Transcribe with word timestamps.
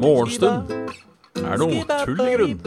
Morgenstund 0.00 0.70
er 1.38 1.60
noe 1.60 1.84
tull 2.02 2.22
i 2.24 2.32
grunn. 2.34 2.58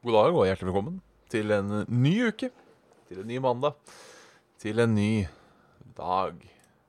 God 0.00 0.14
dag 0.16 0.32
og 0.32 0.46
hjertelig 0.46 0.68
velkommen 0.70 0.96
til 1.28 1.52
en 1.52 1.82
ny 1.92 2.14
uke. 2.30 2.48
Til 3.10 3.20
en 3.20 3.28
ny 3.28 3.42
mandag. 3.44 3.76
Til 4.56 4.80
en 4.80 4.94
ny 4.96 5.26
dag. 5.98 6.40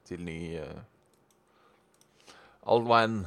Til 0.07 0.23
ny 0.23 0.39
uh, 0.63 0.79
Alt 2.69 2.87
hva 2.87 3.04
enn 3.04 3.19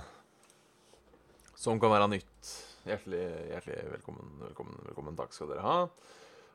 som 1.62 1.78
kan 1.78 1.92
være 1.92 2.08
nytt. 2.10 2.48
Hjertelig, 2.82 3.22
hjertelig 3.52 3.82
velkommen, 3.92 4.30
velkommen, 4.42 4.78
velkommen. 4.88 5.14
Takk 5.14 5.34
skal 5.36 5.52
dere 5.52 5.62
ha. 5.62 5.74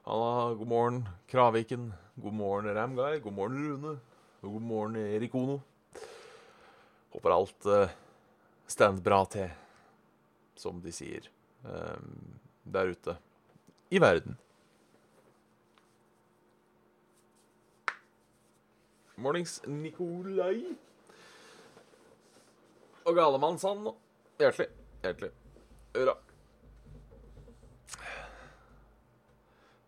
Halla, 0.03 0.31
god 0.59 0.67
morgen, 0.67 0.97
Kraviken. 1.31 1.85
God 2.19 2.35
morgen, 2.35 2.73
Ramguy. 2.75 3.21
God 3.23 3.37
morgen, 3.37 3.61
Rune. 3.61 3.93
Og 4.41 4.57
god 4.57 4.65
morgen, 4.67 4.97
Erik 4.99 5.35
Ono. 5.39 5.61
Håper 7.13 7.35
alt 7.37 7.67
uh, 7.71 7.93
stand 8.67 8.99
bra 9.05 9.21
til, 9.31 9.53
som 10.59 10.81
de 10.83 10.91
sier 10.91 11.29
uh, 11.63 11.95
der 12.67 12.91
ute 12.91 13.15
i 13.87 14.01
verden. 14.03 14.35
Mornings, 19.15 19.61
Nikolai. 19.71 20.75
Og 23.07 23.15
Galemannsand. 23.15 23.87
Hjertelig, 24.37 24.67
hjertelig. 25.03 25.31
Hurra. 25.95 26.15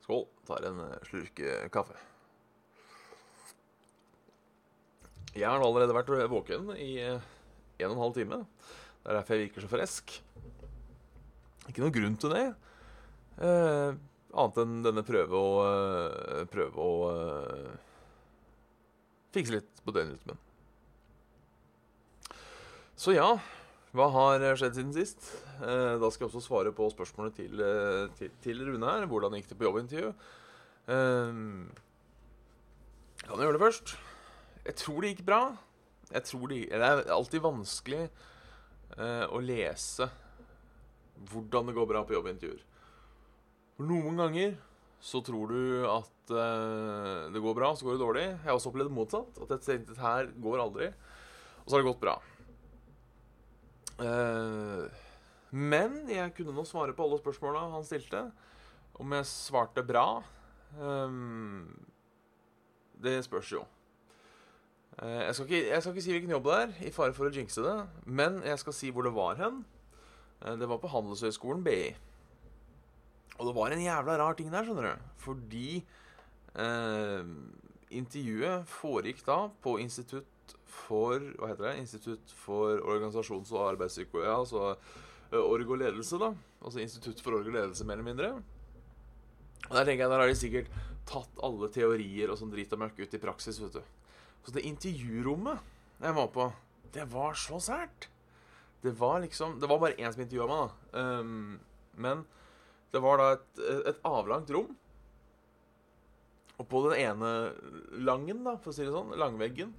Skål. 0.05 0.25
Tar 0.49 0.69
en 0.69 0.79
eh, 0.85 0.95
slurk 1.09 1.41
eh, 1.45 1.67
kaffe. 1.73 1.97
Jeg 5.35 5.45
har 5.45 5.61
allerede 5.61 5.93
vært 5.93 6.09
våken 6.31 6.71
i 6.73 6.95
eh, 7.03 7.27
en 7.80 7.91
og 7.91 7.97
en 7.97 8.03
halv 8.07 8.15
time. 8.17 8.41
Det 9.03 9.11
er 9.11 9.19
derfor 9.19 9.37
jeg 9.37 9.47
virker 9.47 9.65
så 9.65 9.71
frisk. 9.71 10.15
Ikke 11.69 11.83
noen 11.83 11.93
grunn 11.93 12.17
til 12.19 12.33
det. 12.33 12.47
Eh, 13.39 13.99
annet 14.33 14.59
enn 14.63 14.81
denne 14.83 15.05
prøve 15.07 15.37
å 15.37 15.52
eh, 15.63 16.41
Prøve 16.52 16.83
å 16.83 16.95
eh, 17.13 17.77
fikse 19.35 19.55
litt 19.55 19.83
på 19.85 19.93
døgnrytmen. 19.95 20.41
Så 22.99 23.13
ja, 23.15 23.30
hva 23.98 24.06
har 24.14 24.44
skjedd 24.59 24.76
siden 24.78 24.94
sist? 24.94 25.32
Eh, 25.64 25.95
da 25.98 26.09
skal 26.14 26.28
jeg 26.28 26.30
også 26.30 26.45
svare 26.45 26.73
på 26.76 26.90
spørsmålet 26.94 27.40
til, 27.40 27.62
eh, 27.64 28.06
til, 28.20 28.30
til 28.44 28.62
Rune 28.68 28.86
her. 28.86 29.08
Hvordan 29.09 29.34
gikk 29.38 29.50
det 29.50 29.58
på 29.58 29.66
jobbintervju? 29.66 30.12
Eh, 30.94 31.40
kan 33.23 33.34
jeg 33.34 33.48
gjøre 33.48 33.58
det 33.58 33.66
først? 33.66 33.98
Jeg 34.66 34.76
tror 34.84 35.02
det 35.02 35.14
gikk 35.14 35.26
bra. 35.26 35.42
Jeg 36.14 36.23
tror 36.30 36.48
det, 36.52 36.62
det 36.70 36.86
er 36.86 37.04
alltid 37.14 37.45
vanskelig 37.45 38.04
eh, 38.06 39.26
å 39.26 39.42
lese 39.42 40.10
hvordan 41.30 41.70
det 41.70 41.76
går 41.76 41.90
bra 41.90 42.06
på 42.06 42.16
jobbintervjuer. 42.16 42.64
Noen 43.90 44.20
ganger 44.22 44.58
så 45.02 45.22
tror 45.23 45.52
du 45.54 45.86
at 45.90 46.34
eh, 46.34 47.30
det 47.34 47.42
går 47.42 47.56
bra, 47.58 47.73
så 47.73 47.88
går 47.88 47.98
det 47.98 48.04
dårlig. 48.04 48.26
Jeg 48.30 48.45
har 48.45 48.58
også 48.58 48.70
opplevd 48.73 48.94
motsatt. 48.94 49.40
At 49.45 49.56
jeg 49.56 49.66
tenkte 49.66 49.95
at 49.98 50.04
her 50.04 50.34
går 50.44 50.62
aldri. 50.66 50.90
Og 51.64 51.66
så 51.66 51.78
har 51.78 51.84
det 51.84 51.90
gått 51.90 52.04
bra. 52.04 52.20
Eh, 54.00 55.05
men 55.52 56.03
jeg 56.11 56.33
kunne 56.38 56.53
nå 56.55 56.64
svare 56.67 56.94
på 56.95 57.05
alle 57.05 57.20
spørsmåla 57.20 57.65
han 57.73 57.87
stilte. 57.87 58.27
Om 58.99 59.15
jeg 59.15 59.27
svarte 59.30 59.83
bra 59.87 60.21
ehm, 60.76 61.70
Det 62.99 63.15
spørs 63.23 63.54
jo. 63.54 63.64
Eh, 64.99 65.21
jeg, 65.26 65.36
skal 65.36 65.45
ikke, 65.48 65.61
jeg 65.70 65.82
skal 65.82 65.93
ikke 65.95 66.04
si 66.04 66.14
hvilken 66.15 66.33
jobb 66.36 66.49
det 66.49 66.58
er, 66.60 66.73
i 66.89 66.93
fare 66.93 67.15
for 67.15 67.30
å 67.30 67.33
jinxe 67.33 67.64
det. 67.65 67.77
Men 68.05 68.42
jeg 68.45 68.60
skal 68.61 68.76
si 68.76 68.92
hvor 68.93 69.08
det 69.08 69.15
var 69.15 69.39
hen. 69.39 69.64
Eh, 70.43 70.55
det 70.60 70.70
var 70.70 70.81
på 70.83 70.92
Handelshøyskolen 70.92 71.64
BI. 71.66 71.93
Og 73.39 73.48
det 73.48 73.55
var 73.55 73.71
en 73.71 73.86
jævla 73.86 74.17
rar 74.20 74.36
ting 74.36 74.52
der, 74.52 74.67
skjønner 74.67 74.89
du. 74.89 75.08
Fordi 75.23 75.70
eh, 76.60 77.31
intervjuet 77.95 78.67
foregikk 78.70 79.23
da 79.26 79.45
på 79.64 79.77
Institutt 79.81 80.27
for 80.69 81.19
Hva 81.39 81.52
heter 81.52 81.69
det? 81.69 81.77
Institutt 81.83 82.33
for 82.37 82.81
organisasjons- 82.81 83.52
og 83.55 83.65
arbeidspsykologi. 83.73 84.27
Ja, 84.27 84.37
altså 84.39 84.75
org 85.37 85.69
og 85.69 85.81
ledelse, 85.81 86.19
da. 86.21 86.31
Altså 86.63 86.81
Institutt 86.83 87.21
for 87.21 87.37
org 87.37 87.49
og 87.49 87.55
ledelse, 87.55 87.85
mer 87.85 87.99
eller 87.99 88.09
mindre. 88.09 88.31
Og 89.69 89.75
Der 89.75 89.85
tenker 89.85 90.05
jeg, 90.05 90.09
der 90.09 90.23
har 90.23 90.30
de 90.31 90.37
sikkert 90.37 90.71
tatt 91.09 91.41
alle 91.45 91.69
teorier 91.73 92.31
og 92.31 92.39
sånn 92.39 92.52
drit 92.53 92.73
og 92.73 92.81
møkk 92.83 93.02
ut 93.03 93.17
i 93.17 93.21
praksis, 93.21 93.59
vet 93.61 93.80
du. 93.80 93.83
Så 94.45 94.53
det 94.55 94.65
intervjurommet 94.65 95.59
jeg 95.99 96.15
var 96.15 96.30
på, 96.33 96.47
det 96.95 97.05
var 97.11 97.36
så 97.37 97.59
sært. 97.61 98.07
Det 98.81 98.93
var 98.95 99.19
liksom 99.19 99.57
Det 99.59 99.67
var 99.67 99.80
bare 99.81 99.97
én 99.99 100.11
som 100.13 100.21
intervjua 100.23 100.47
meg, 100.47 100.69
da. 100.93 101.01
Um, 101.19 101.59
men 101.99 102.23
det 102.93 103.01
var 103.03 103.19
da 103.19 103.31
et, 103.36 103.59
et 103.91 103.99
avlangt 104.07 104.49
rom. 104.55 104.71
Og 106.59 106.67
på 106.67 106.81
den 106.87 106.97
ene 106.99 107.30
langen, 108.03 108.41
da, 108.43 108.55
for 108.59 108.71
å 108.71 108.75
si 108.75 108.83
det 108.87 108.95
sånn, 108.95 109.13
langveggen, 109.19 109.73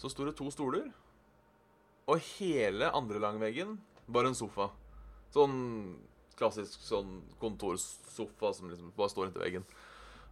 så 0.00 0.10
sto 0.10 0.26
det 0.26 0.36
to 0.38 0.50
stoler. 0.52 0.88
Og 2.10 2.20
hele 2.36 2.90
andre 2.92 3.20
langveggen 3.22 3.78
bare 4.06 4.30
en 4.30 4.38
sofa. 4.38 4.68
Sånn 5.34 5.56
klassisk 6.38 6.82
sånn 6.82 7.20
kontorsofa 7.40 8.50
som 8.56 8.70
liksom 8.70 8.92
bare 8.96 9.12
står 9.12 9.28
inntil 9.28 9.44
veggen. 9.44 9.68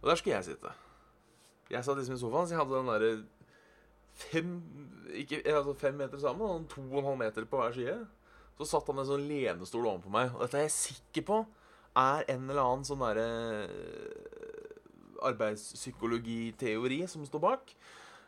Og 0.01 0.09
der 0.09 0.19
skulle 0.19 0.35
jeg 0.35 0.51
sitte. 0.51 0.73
Jeg 1.71 1.85
satt 1.85 1.97
liksom 1.97 2.17
i 2.17 2.21
sofaen, 2.21 2.47
så 2.47 2.55
jeg 2.55 2.61
hadde 2.61 2.75
den 2.75 2.91
derre 2.91 3.11
fem, 4.13 4.51
ikke, 5.23 5.41
altså 5.47 5.73
fem 5.79 5.95
meter 5.97 6.21
sammen, 6.21 6.43
og 6.43 6.67
to 6.69 6.83
og 6.83 6.99
en 6.99 7.09
halv 7.11 7.21
meter 7.23 7.47
på 7.49 7.61
hver 7.61 7.75
side. 7.75 7.97
Så 8.59 8.67
satt 8.69 8.89
han 8.91 9.01
en 9.01 9.09
sånn 9.09 9.25
lenestol 9.29 9.87
overfor 9.87 10.13
meg. 10.13 10.33
Og 10.35 10.43
dette 10.43 10.59
er 10.59 10.67
jeg 10.67 10.75
sikker 10.75 11.27
på 11.31 11.39
er 11.97 12.25
en 12.33 12.47
eller 12.49 12.61
annen 12.61 12.85
sånn 12.87 13.01
derre 13.01 13.27
arbeidspsykologiteori 15.23 17.03
som 17.09 17.25
står 17.25 17.43
bak. 17.43 17.73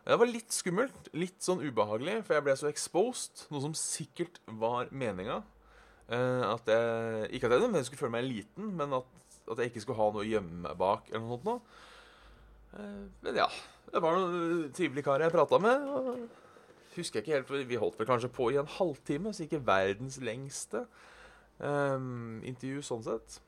Det 0.05 0.19
var 0.21 0.29
litt 0.29 0.53
skummelt, 0.53 1.07
litt 1.17 1.41
sånn 1.41 1.63
ubehagelig, 1.65 2.19
for 2.27 2.37
jeg 2.37 2.45
ble 2.45 2.53
så 2.59 2.69
exposed, 2.69 3.47
noe 3.49 3.63
som 3.63 3.73
sikkert 3.77 4.37
var 4.61 4.91
meninga. 4.93 5.39
Jeg, 6.05 7.29
ikke 7.33 7.49
at 7.49 7.63
jeg 7.63 7.87
skulle 7.87 8.01
føle 8.03 8.13
meg 8.13 8.27
liten, 8.27 8.67
men 8.77 8.93
at, 8.99 9.07
at, 9.49 9.57
jeg 9.57 9.71
ikke 9.71 9.81
skulle 9.81 9.97
ha 9.97 10.11
noe 10.13 10.21
å 10.21 10.27
gjemme 10.29 10.59
meg 10.67 10.75
bak. 10.77 11.09
eller 11.09 11.25
noe 11.25 11.39
sånt. 11.41 11.79
Uh, 12.75 13.07
men 13.25 13.39
ja, 13.39 13.47
det 13.89 14.01
var 14.03 14.19
noen 14.19 14.67
trivelige 14.75 15.07
karer 15.07 15.25
jeg 15.25 15.33
prata 15.33 15.59
med. 15.63 15.87
og 15.89 16.93
Husker 16.95 17.19
jeg 17.19 17.25
ikke 17.25 17.35
helt, 17.39 17.47
for 17.49 17.71
Vi 17.71 17.79
holdt 17.81 17.97
vel 17.99 18.09
kanskje 18.09 18.29
på 18.35 18.51
i 18.53 18.59
en 18.61 18.69
halvtime, 18.77 19.33
så 19.33 19.47
ikke 19.47 19.63
verdens 19.65 20.19
lengste 20.21 20.83
um, 21.57 22.43
intervju 22.45 22.85
sånn 22.85 23.03
sett. 23.07 23.39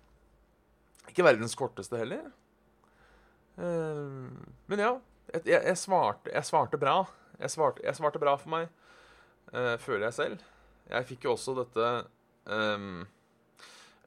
Ikke 1.07 1.27
verdens 1.27 1.55
korteste 1.55 2.01
heller. 2.01 2.25
Um, 3.61 4.33
men 4.67 4.83
ja, 4.83 4.95
jeg, 5.45 5.61
jeg, 5.61 5.77
svarte, 5.77 6.31
jeg, 6.33 6.45
svarte, 6.45 6.79
bra. 6.81 7.01
Jeg 7.39 7.53
svarte, 7.53 7.83
jeg 7.85 7.95
svarte 7.97 8.21
bra 8.21 8.33
for 8.39 8.49
meg, 8.49 8.69
uh, 9.53 9.75
føler 9.81 10.07
jeg 10.07 10.17
selv. 10.17 10.45
Jeg 10.87 11.07
fikk 11.09 11.27
jo 11.27 11.33
også 11.35 11.53
dette 11.57 11.87
um, 12.47 13.01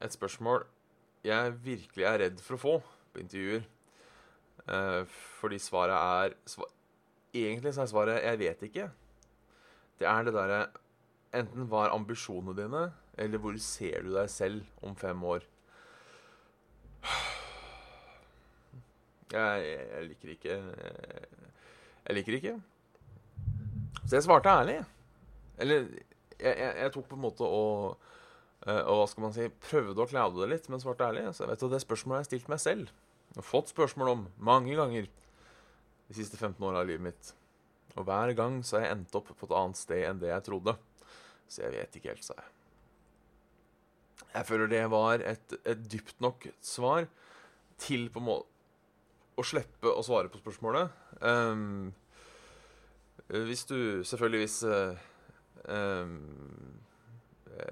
Et 0.01 0.13
spørsmål 0.13 0.63
jeg 1.21 1.53
virkelig 1.61 2.05
er 2.09 2.17
redd 2.23 2.39
for 2.41 2.57
å 2.57 2.61
få 2.61 2.73
på 3.13 3.21
intervjuer. 3.21 3.67
Uh, 4.65 5.05
fordi 5.39 5.59
svaret 5.61 5.97
er 5.97 6.37
svar, 6.49 6.71
Egentlig 7.31 7.71
så 7.73 7.85
er 7.85 7.87
svaret 7.87 8.23
'jeg 8.23 8.39
vet 8.39 8.61
ikke'. 8.67 8.89
Det 9.99 10.07
er 10.07 10.23
det 10.23 10.33
derre 10.33 10.67
Enten 11.33 11.69
hva 11.71 11.85
er 11.85 11.93
ambisjonene 11.95 12.55
dine, 12.57 12.91
eller 13.17 13.39
hvor 13.39 13.55
ser 13.57 14.01
du 14.03 14.09
deg 14.13 14.29
selv 14.29 14.65
om 14.83 14.95
fem 14.95 15.23
år? 15.23 15.45
Jeg, 19.31 19.65
jeg, 19.65 20.07
liker 20.09 20.31
ikke 20.35 20.55
Jeg 22.07 22.15
liker 22.17 22.37
ikke. 22.37 22.55
Så 24.05 24.17
jeg 24.17 24.25
svarte 24.25 24.51
ærlig. 24.51 24.79
Eller 25.61 25.85
jeg, 26.41 26.91
tok 26.93 27.07
på 27.07 27.17
en 27.17 27.23
måte 27.23 27.45
og, 27.45 28.01
eh, 28.65 28.81
og 28.81 29.01
hva 29.01 29.07
skal 29.09 29.25
man 29.27 29.35
si 29.35 29.47
prøvde 29.69 30.03
å 30.03 30.09
klaude 30.09 30.41
det 30.41 30.49
litt, 30.55 30.69
men 30.71 30.81
svarte 30.83 31.07
ærlig. 31.07 31.27
Så 31.31 31.45
jeg 31.45 31.53
vet 31.53 31.65
at 31.67 31.75
Det 31.75 31.83
spørsmålet 31.85 32.17
har 32.17 32.25
jeg 32.25 32.31
stilt 32.31 32.51
meg 32.51 32.63
selv. 32.63 32.93
og 33.31 33.43
har 33.43 33.47
fått 33.47 33.71
spørsmål 33.71 34.09
om 34.11 34.23
mange 34.37 34.75
ganger 34.75 35.07
de 35.07 36.17
siste 36.17 36.35
15 36.35 36.59
åra 36.67 36.81
av 36.81 36.89
livet 36.89 37.05
mitt. 37.05 37.33
Og 37.95 38.03
hver 38.07 38.33
gang 38.35 38.59
så 38.63 38.77
har 38.77 38.85
jeg 38.85 38.97
endt 38.97 39.15
opp 39.15 39.29
på 39.31 39.47
et 39.47 39.55
annet 39.55 39.79
sted 39.79 40.03
enn 40.07 40.19
det 40.19 40.31
jeg 40.31 40.47
trodde. 40.47 40.75
Så 41.47 41.63
jeg 41.63 41.75
vet 41.75 41.95
ikke 41.95 42.11
helt, 42.11 42.25
sa 42.25 42.35
jeg. 42.35 42.49
Jeg 44.31 44.47
føler 44.47 44.71
det 44.71 44.85
var 44.91 45.23
et, 45.27 45.55
et 45.67 45.81
dypt 45.91 46.19
nok 46.23 46.47
svar 46.63 47.07
til 47.81 48.07
på 48.11 48.21
en 48.21 48.27
måte 48.27 48.50
å 49.39 49.45
slippe 49.45 49.91
å 49.91 50.03
svare 50.05 50.31
på 50.31 50.41
spørsmålet. 50.41 50.91
Um, 51.21 51.91
hvis 53.31 53.63
du 53.69 54.03
Selvfølgelig 54.03 54.41
hvis 54.43 54.57
um, 55.69 56.17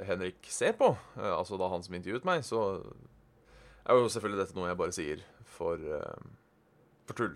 Henrik 0.07 0.47
ser 0.51 0.75
på, 0.77 0.91
eh, 1.17 1.33
altså 1.33 1.57
da 1.59 1.69
han 1.71 1.83
som 1.83 1.95
intervjuet 1.95 2.27
meg, 2.27 2.43
så 2.45 2.61
er 3.85 3.97
jo 3.97 4.09
selvfølgelig 4.11 4.43
dette 4.43 4.57
noe 4.57 4.69
jeg 4.69 4.79
bare 4.79 4.95
sier 4.95 5.23
for, 5.57 5.79
eh, 5.79 6.23
for 7.07 7.17
tull. 7.17 7.35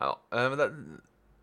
Nei 0.00 0.08
da. 0.08 0.48
Men 0.48 0.58
det, 0.58 0.68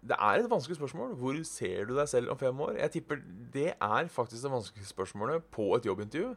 det 0.10 0.18
er 0.18 0.42
et 0.42 0.50
vanskelig 0.50 0.80
spørsmål. 0.80 1.16
Hvor 1.20 1.38
ser 1.48 1.86
du 1.86 1.96
deg 1.98 2.10
selv 2.10 2.34
om 2.34 2.40
fem 2.40 2.62
år? 2.66 2.78
Jeg 2.82 2.96
tipper 2.98 3.22
det 3.54 3.74
er 3.74 4.12
faktisk 4.12 4.44
det 4.44 4.54
vanskeligste 4.54 4.96
spørsmålet 4.96 5.50
på 5.54 5.70
et 5.76 5.86
jobbintervju. 5.86 6.34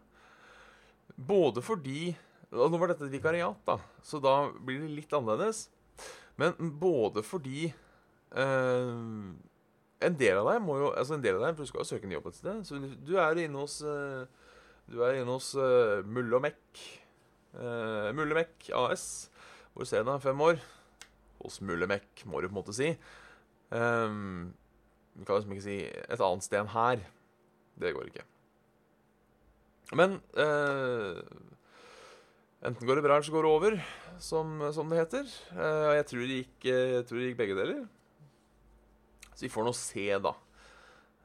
Både 1.17 1.62
fordi 1.62 2.17
og 2.50 2.73
Nå 2.73 2.81
var 2.82 2.91
dette 2.91 3.06
et 3.06 3.14
vikariat, 3.14 3.58
da, 3.67 3.76
så 4.02 4.19
da 4.23 4.35
blir 4.52 4.82
det 4.82 4.91
litt 4.91 5.12
annerledes. 5.14 5.69
Men 6.41 6.56
både 6.81 7.23
fordi 7.26 7.69
eh, 7.70 8.94
en 10.00 10.17
del 10.17 10.41
av 10.41 10.49
deg 10.49 10.62
må 10.64 10.79
jo 10.81 10.91
Altså 10.97 11.17
en 11.17 11.25
del 11.25 11.37
av 11.37 11.44
deg, 11.44 11.56
for 11.56 11.67
du 11.67 11.70
skal 11.70 11.82
jo 11.82 11.91
søke 11.91 12.08
en 12.08 12.14
jobb 12.17 12.31
et 12.31 12.38
sted. 12.38 12.62
Så 12.67 12.81
du 12.81 13.14
er 13.20 13.43
inne 13.44 13.61
hos 13.61 13.81
uh, 13.85 14.25
Du 14.91 15.02
er 15.05 15.20
inne 15.20 15.37
hos 15.37 15.52
uh, 15.58 16.00
Mulle 16.08 16.38
og 16.38 16.44
Mekk. 16.47 16.85
Uh, 17.55 18.08
Mulle 18.17 18.38
Mek 18.38 18.70
AS. 18.76 19.05
Hvor 19.75 19.88
ser 19.88 20.05
du 20.05 20.11
deg 20.11 20.25
fem 20.25 20.41
år? 20.46 20.62
Hos 21.41 21.61
Mulle 21.64 21.88
Mek, 21.91 22.25
må 22.25 22.41
du 22.41 22.49
på 22.49 22.55
en 22.55 22.61
måte 22.61 22.76
si. 22.76 22.91
Um, 23.70 24.50
du 25.14 25.23
kan 25.25 25.37
liksom 25.37 25.55
ikke 25.55 25.67
si 25.69 25.79
et 25.87 26.25
annet 26.25 26.46
sted 26.46 26.61
enn 26.62 26.73
her. 26.73 27.05
Det 27.81 27.93
går 27.94 28.11
ikke. 28.11 28.26
Men 29.99 30.19
uh, 30.38 31.20
enten 32.66 32.86
går 32.86 32.98
det 32.98 33.04
bra, 33.06 33.16
eller 33.16 33.26
så 33.26 33.34
går 33.34 33.46
det 33.46 33.54
over, 33.54 33.78
som, 34.22 34.52
som 34.76 34.92
det 34.92 35.00
heter. 35.00 35.32
Og 35.56 35.94
jeg, 35.96 36.06
tror 36.10 36.22
det 36.22 36.38
gikk, 36.40 36.68
jeg 36.68 37.06
tror 37.08 37.20
det 37.20 37.30
gikk 37.30 37.40
begge 37.40 37.58
deler. 37.58 37.82
Så 39.32 39.46
vi 39.46 39.52
får 39.52 39.66
nå 39.66 39.74
se, 39.76 40.06
da. 40.26 40.34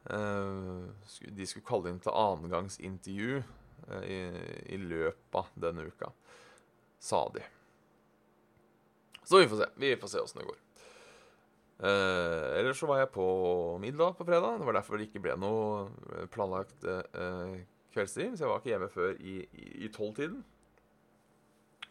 Uh, 0.05 0.85
de 1.33 1.47
skulle 1.49 1.65
kalle 1.65 1.89
inn 1.89 2.01
til 2.03 2.13
annengangsintervju 2.13 3.39
i, 4.05 4.19
i 4.73 4.77
løpet 4.79 5.39
av 5.39 5.49
denne 5.61 5.87
uka, 5.89 6.11
sa 7.01 7.25
de. 7.33 7.43
Så 9.25 9.41
vi 9.41 9.49
får 9.49 9.63
se. 9.63 9.67
Vi 9.81 9.95
får 9.97 10.13
se 10.13 10.21
åssen 10.21 10.41
det 10.41 10.47
går. 10.47 10.61
Eh, 11.75 12.59
ellers 12.59 12.79
så 12.79 12.87
var 12.87 13.01
jeg 13.01 13.11
på 13.11 13.27
middag 13.83 14.15
på 14.17 14.25
fredag. 14.25 14.59
Det 14.59 14.67
var 14.67 14.77
derfor 14.77 14.97
det 14.97 15.09
ikke 15.09 15.23
ble 15.25 15.35
noe 15.41 16.27
planlagt 16.31 16.85
eh, 16.87 17.55
kveldstid. 17.95 18.35
Så 18.35 18.45
jeg 18.45 18.51
var 18.51 18.61
ikke 18.61 18.71
hjemme 18.71 18.91
før 18.93 19.15
i 19.19 19.89
tolvtiden. 19.95 20.43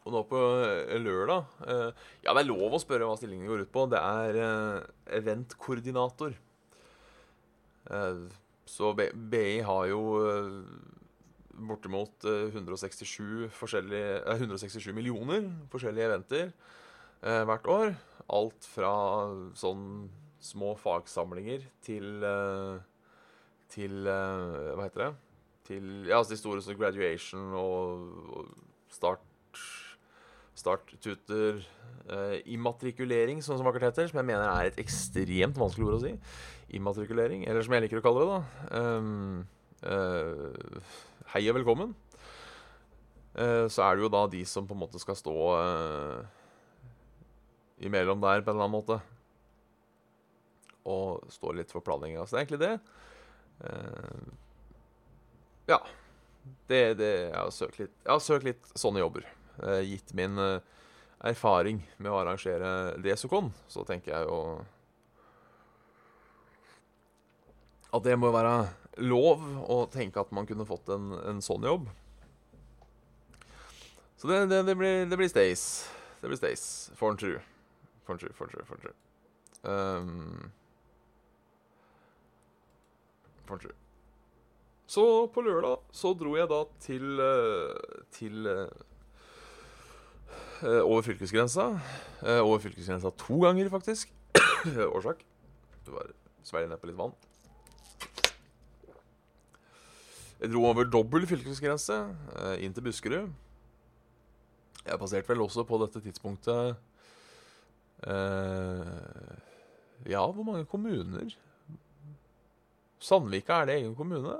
Og 0.05 0.13
nå 0.13 0.21
på 0.29 0.41
eh, 0.61 0.97
lørdag 1.01 1.47
eh, 1.65 2.09
Ja, 2.27 2.35
det 2.35 2.43
er 2.43 2.51
lov 2.51 2.77
å 2.77 2.81
spørre 2.83 3.09
hva 3.09 3.17
stillingen 3.17 3.49
går 3.49 3.65
ut 3.65 3.73
på. 3.73 3.87
Det 3.89 4.01
er 4.01 4.41
eh, 4.41 4.89
eventkoordinator. 5.21 6.41
Så 8.65 8.91
BI 8.97 9.59
har 9.61 9.87
jo 9.91 9.99
bortimot 11.69 12.25
167, 12.25 13.51
167 13.53 14.87
millioner 14.97 15.51
forskjellige 15.69 16.07
eventer 16.09 16.49
hvert 17.21 17.69
år. 17.69 17.93
Alt 18.33 18.65
fra 18.65 18.95
sånn 19.61 19.85
små 20.41 20.73
fagsamlinger 20.81 21.69
til 21.85 22.25
til 23.75 24.09
Hva 24.09 24.87
heter 24.87 25.05
det? 25.05 25.13
Til 25.69 25.93
ja, 26.09 26.23
altså 26.23 26.33
de 26.33 26.41
store 26.41 26.65
som 26.65 26.81
graduation 26.81 27.53
og, 27.61 28.09
og 28.33 28.97
start 28.97 29.29
starttuter, 30.59 31.59
uh, 32.11 32.37
immatrikulering, 32.51 33.43
sånn 33.43 33.59
som 33.59 33.69
akkurat 33.69 33.91
heter, 33.91 34.09
som 34.11 34.21
jeg 34.21 34.29
mener 34.29 34.47
er 34.47 34.71
et 34.71 34.79
ekstremt 34.83 35.59
vanskelig 35.59 35.89
ord 35.89 35.99
å 35.99 36.03
si. 36.05 36.15
Immatrikulering, 36.79 37.45
eller 37.49 37.67
som 37.67 37.75
jeg 37.77 37.87
liker 37.87 38.01
å 38.01 38.05
kalle 38.05 38.23
det, 38.23 38.37
da. 38.37 38.79
Um, 38.79 39.43
uh, 39.85 40.95
hei 41.35 41.45
og 41.51 41.59
velkommen. 41.59 41.95
Uh, 43.35 43.67
så 43.67 43.83
er 43.89 43.97
det 43.97 44.07
jo 44.07 44.13
da 44.15 44.23
de 44.31 44.45
som 44.47 44.67
på 44.69 44.77
en 44.77 44.83
måte 44.85 45.03
skal 45.03 45.19
stå 45.19 45.35
imellom 47.85 48.23
der 48.23 48.45
på 48.45 48.53
en 48.53 48.55
eller 48.55 48.69
annen 48.69 48.79
måte. 48.79 49.01
Og 50.87 51.25
stå 51.33 51.51
litt 51.57 51.73
for 51.73 51.83
planlegginga. 51.85 52.27
Så 52.29 52.37
det 52.37 52.41
er 52.41 52.45
egentlig 52.45 52.63
det. 52.63 52.75
ja. 55.73 55.81
Det, 56.69 56.81
det, 56.99 57.09
jeg, 57.09 57.39
har 57.39 57.53
søkt 57.57 57.79
litt, 57.81 57.95
jeg 58.05 58.13
har 58.13 58.21
søkt 58.21 58.45
litt 58.45 58.75
sånne 58.77 59.01
jobber. 59.01 59.25
Eh, 59.63 59.81
gitt 59.81 60.13
min 60.13 60.39
eh, 60.39 60.61
erfaring 61.25 61.79
med 61.97 62.11
å 62.11 62.19
arrangere 62.19 62.97
Desocon, 63.03 63.53
så 63.71 63.85
tenker 63.87 64.13
jeg 64.13 64.27
jo 64.27 64.39
At 67.95 68.03
det 68.03 68.17
må 68.19 68.33
være 68.35 68.57
lov 69.07 69.45
å 69.71 69.85
tenke 69.87 70.19
at 70.19 70.33
man 70.35 70.49
kunne 70.49 70.67
fått 70.67 70.89
en, 70.91 71.13
en 71.31 71.39
sånn 71.43 71.63
jobb. 71.63 71.87
Så 74.19 74.27
det, 74.27 74.41
det, 74.51 74.65
det, 74.67 74.75
blir, 74.75 75.05
det 75.07 75.19
blir 75.21 75.31
stays. 75.31 75.63
Det 76.19 76.27
blir 76.27 76.41
stays. 76.41 76.65
For 76.99 77.15
en 77.15 77.21
tru. 77.21 77.37
For 78.03 78.17
en 78.17 78.19
tru, 78.19 78.33
for 78.35 78.51
en 78.51 78.55
tru, 78.55 78.65
for 78.67 78.75
en 78.75 78.83
tru. 78.83 78.93
Um, 79.63 80.51
en 83.47 83.63
tru. 83.63 83.71
Så 84.91 85.07
på 85.31 85.47
lørdag 85.47 85.87
så 85.95 86.15
dro 86.19 86.35
jeg 86.35 86.51
da 86.51 86.61
til, 86.83 87.23
eh, 87.23 88.03
til 88.15 88.51
over 90.63 91.03
fylkesgrensa. 91.03 91.69
Eh, 92.23 92.41
over 92.41 92.59
fylkesgrensa 92.59 93.11
to 93.21 93.39
ganger, 93.43 93.69
faktisk. 93.69 94.13
Årsak. 94.97 95.25
Du 95.87 95.93
var 95.93 96.13
svelger 96.45 96.71
nedpå 96.73 96.89
litt 96.89 96.99
vann. 96.99 97.15
Jeg 100.41 100.51
dro 100.53 100.65
over 100.69 100.89
dobbel 100.91 101.27
fylkesgrense 101.29 101.97
eh, 102.37 102.65
inn 102.65 102.75
til 102.77 102.85
Buskerud. 102.85 103.31
Jeg 104.85 105.01
passerte 105.01 105.31
vel 105.31 105.45
også 105.45 105.65
på 105.65 105.79
dette 105.81 106.03
tidspunktet 106.05 106.75
eh, 108.05 109.37
Ja, 110.11 110.21
hvor 110.27 110.45
mange 110.45 110.67
kommuner? 110.69 111.33
Sandvika, 113.01 113.63
er 113.63 113.71
det 113.71 113.79
egen 113.79 113.95
kommune? 113.97 114.37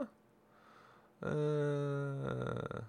Eh, 1.25 2.83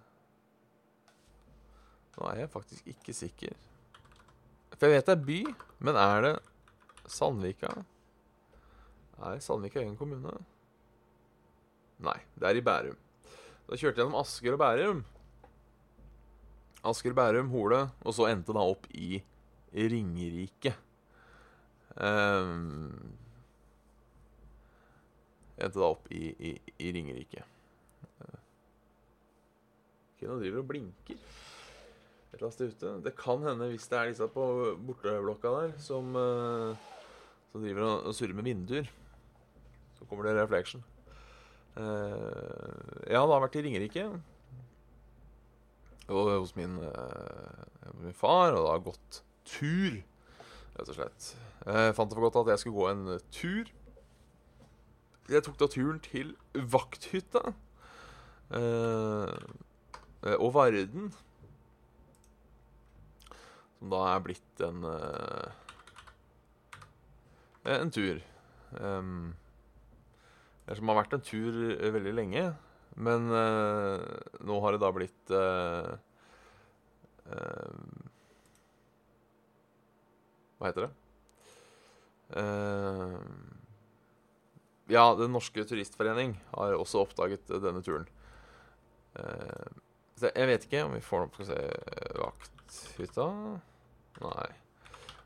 nå 2.16 2.28
er 2.30 2.44
jeg 2.44 2.52
faktisk 2.52 2.88
ikke 2.92 3.16
sikker. 3.16 3.56
For 4.76 4.88
jeg 4.88 4.98
vet 4.98 5.10
det 5.10 5.16
er 5.16 5.26
by, 5.28 5.40
men 5.88 6.00
er 6.00 6.22
det 6.26 6.34
Sandvika? 7.12 7.72
Er 9.24 9.42
Sandvika 9.44 9.82
egen 9.82 9.98
kommune? 10.00 10.36
Nei, 12.04 12.18
det 12.36 12.50
er 12.50 12.60
i 12.60 12.64
Bærum. 12.64 12.98
Da 13.66 13.78
kjørte 13.80 13.96
jeg 13.96 14.02
gjennom 14.04 14.20
Asker 14.20 14.56
og 14.56 14.62
Bærum. 14.62 15.04
Asker, 16.86 17.16
Bærum, 17.18 17.50
Hole, 17.50 17.80
og 18.06 18.14
så 18.14 18.28
endte 18.30 18.54
da 18.54 18.62
opp 18.62 18.86
i 18.94 19.18
Ringerike. 19.74 20.76
Um, 21.96 22.92
endte 25.58 25.80
da 25.80 25.88
opp 25.88 26.12
i, 26.14 26.30
i, 26.36 26.54
i 26.78 26.94
Ringerike. 26.96 27.48
Nå 30.26 30.40
driver 30.42 30.64
og 30.64 30.70
blinker 30.72 31.18
et 32.36 32.42
eller 32.42 32.50
annet 32.50 32.58
sted 32.58 32.74
ute. 32.74 32.94
Det 33.06 33.16
kan 33.16 33.44
hende, 33.48 33.70
hvis 33.72 33.88
det 33.88 33.98
er 33.98 34.10
disse 34.12 34.28
på 34.28 34.46
borteblokka 34.88 35.52
der 35.56 35.76
som, 35.80 36.16
uh, 36.20 36.76
som 37.52 37.64
driver 37.64 37.86
og, 37.88 38.16
surrer 38.16 38.36
med 38.36 38.44
vinduer, 38.44 38.90
så 39.96 40.06
kommer 40.10 40.28
det 40.28 40.36
reflection. 40.42 40.84
Uh, 41.78 43.08
jeg 43.08 43.16
har 43.16 43.30
da 43.32 43.40
vært 43.40 43.56
i 43.56 43.64
Ringerike. 43.64 44.06
Og 46.12 46.30
hos 46.36 46.56
min, 46.60 46.76
uh, 46.78 47.94
min 48.02 48.14
far, 48.14 48.52
og 48.52 48.68
da 48.68 48.78
gått 48.84 49.24
tur, 49.48 50.02
rett 50.76 50.92
og 50.92 51.00
slett. 51.00 51.32
Jeg 51.66 51.96
fant 51.96 52.12
det 52.12 52.20
for 52.20 52.28
godt 52.28 52.42
at 52.44 52.52
jeg 52.54 52.66
skulle 52.66 52.82
gå 52.82 52.90
en 52.92 53.20
tur. 53.34 53.72
Jeg 55.32 55.42
tok 55.46 55.56
da 55.58 55.72
turen 55.72 56.04
til 56.04 56.36
Vakthytta. 56.54 57.54
og 60.36 60.54
Varden. 60.54 61.14
Som 63.80 63.92
da 63.92 64.02
er 64.14 64.24
blitt 64.24 64.62
en 64.64 64.86
uh, 64.88 65.48
En 67.66 67.92
tur. 67.92 68.22
Um, 68.78 69.34
som 70.66 70.90
har 70.90 71.00
vært 71.00 71.16
en 71.18 71.26
tur 71.26 71.58
veldig 71.96 72.14
lenge. 72.16 72.46
Men 72.96 73.28
uh, 73.34 74.02
nå 74.46 74.60
har 74.64 74.76
det 74.76 74.84
da 74.84 74.92
blitt 74.96 75.34
uh, 75.34 75.96
Hva 80.56 80.70
heter 80.70 80.86
det? 80.86 80.94
ja, 84.90 85.04
Den 85.18 85.34
norske 85.34 85.66
turistforening 85.66 86.36
har 86.54 86.78
også 86.78 87.04
oppdaget 87.04 87.50
denne 87.64 87.82
turen. 87.86 88.08
så 90.18 90.32
jeg 90.32 90.50
vet 90.50 90.66
ikke 90.68 90.84
om 90.86 90.94
vi 90.98 91.04
får 91.06 91.26
noe 91.26 91.34
Skal 91.34 91.46
vi 91.46 91.50
se 91.50 92.55
Vakthytta 92.76 93.62
Nei. 94.22 94.52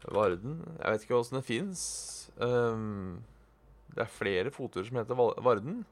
Varden 0.09 0.61
Jeg 0.79 0.91
vet 0.91 1.03
ikke 1.03 1.17
åssen 1.17 1.37
det 1.39 1.45
fins. 1.45 1.81
Um, 2.37 3.23
det 3.93 4.05
er 4.05 4.13
flere 4.13 4.51
fotturer 4.53 4.85
som 4.87 4.97
heter 4.97 5.17
Varden. 5.17 5.85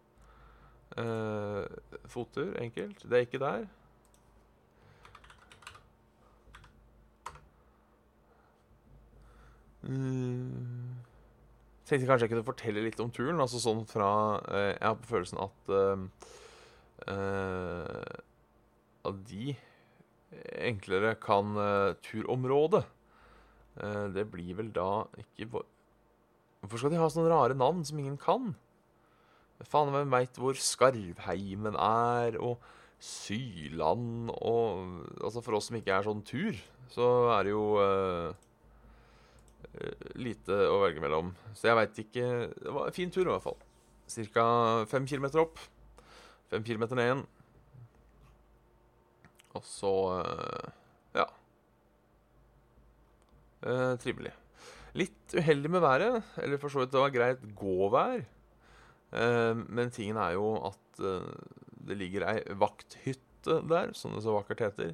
Uh, 0.98 1.66
fottur, 2.08 2.56
enkelt. 2.62 3.04
Det 3.04 3.18
er 3.18 3.26
ikke 3.26 3.42
der. 3.42 3.68
Mm. 9.84 10.96
Tenkte 11.86 12.08
kanskje 12.08 12.26
jeg 12.26 12.34
kunne 12.34 12.48
fortelle 12.48 12.86
litt 12.86 13.00
om 13.04 13.12
turen. 13.12 13.42
Altså 13.44 13.60
sånn 13.62 13.86
fra 13.90 14.10
uh, 14.48 14.72
Jeg 14.72 14.88
har 14.88 14.98
på 15.02 15.12
følelsen 15.12 15.44
at 15.44 15.72
uh, 15.78 15.98
At 19.08 19.26
de 19.30 19.56
enklere 20.60 21.16
kan 21.24 21.56
turområdet. 22.04 22.84
det 24.14 24.26
blir 24.32 24.56
vel 24.58 24.72
da 24.76 25.06
ikke 25.22 25.48
Hvorfor 26.60 26.82
skal 26.82 26.92
de 26.92 27.00
ha 27.00 27.08
sånne 27.08 27.30
rare 27.32 27.56
navn 27.56 27.84
som 27.86 28.00
ingen 28.02 28.18
kan? 28.20 28.56
Faen, 29.66 29.90
hvem 29.94 30.12
veit 30.14 30.38
hvor 30.38 30.58
Skarvheimen 30.58 31.78
er, 31.82 32.38
og 32.42 32.60
Syland 33.02 34.32
og 34.34 35.06
Altså, 35.22 35.42
for 35.46 35.58
oss 35.58 35.70
som 35.70 35.78
ikke 35.78 35.94
er 35.94 36.06
sånn 36.06 36.24
tur, 36.26 36.58
så 36.94 37.08
er 37.36 37.48
det 37.48 37.54
jo 37.54 37.64
uh, 37.78 38.34
lite 40.18 40.58
å 40.70 40.82
velge 40.84 41.02
mellom. 41.04 41.34
Så 41.58 41.70
jeg 41.70 41.78
veit 41.78 42.04
ikke 42.06 42.28
Det 42.54 42.74
var 42.74 42.90
en 42.90 42.96
fin 42.96 43.14
tur, 43.14 43.26
i 43.28 43.32
hvert 43.34 43.46
fall. 43.46 43.58
Cirka 44.10 44.46
fem 44.90 45.08
kilometer 45.10 45.44
opp. 45.44 45.60
Fem 46.52 46.64
kilometer 46.66 46.98
ned 46.98 47.10
igjen. 47.10 47.26
Og 49.58 49.66
så 49.66 49.94
uh, 50.22 50.74
Ja. 51.18 51.28
Eh, 53.66 53.94
trivelig. 54.02 54.32
Litt 54.98 55.34
uheldig 55.38 55.72
med 55.74 55.84
været. 55.84 56.24
Eller 56.42 56.62
for 56.62 56.74
så 56.74 56.84
vidt 56.84 56.94
det 56.94 57.02
var 57.02 57.14
greit 57.14 57.46
gåvær. 57.58 58.26
Eh, 59.16 59.54
men 59.56 59.94
tingen 59.94 60.20
er 60.20 60.36
jo 60.36 60.50
at 60.68 61.00
eh, 61.00 61.30
det 61.88 61.98
ligger 62.00 62.26
ei 62.28 62.42
vakthytte 62.60 63.62
der, 63.70 63.94
som 63.96 64.16
det 64.16 64.26
så 64.26 64.36
vakkert 64.36 64.66
heter. 64.66 64.94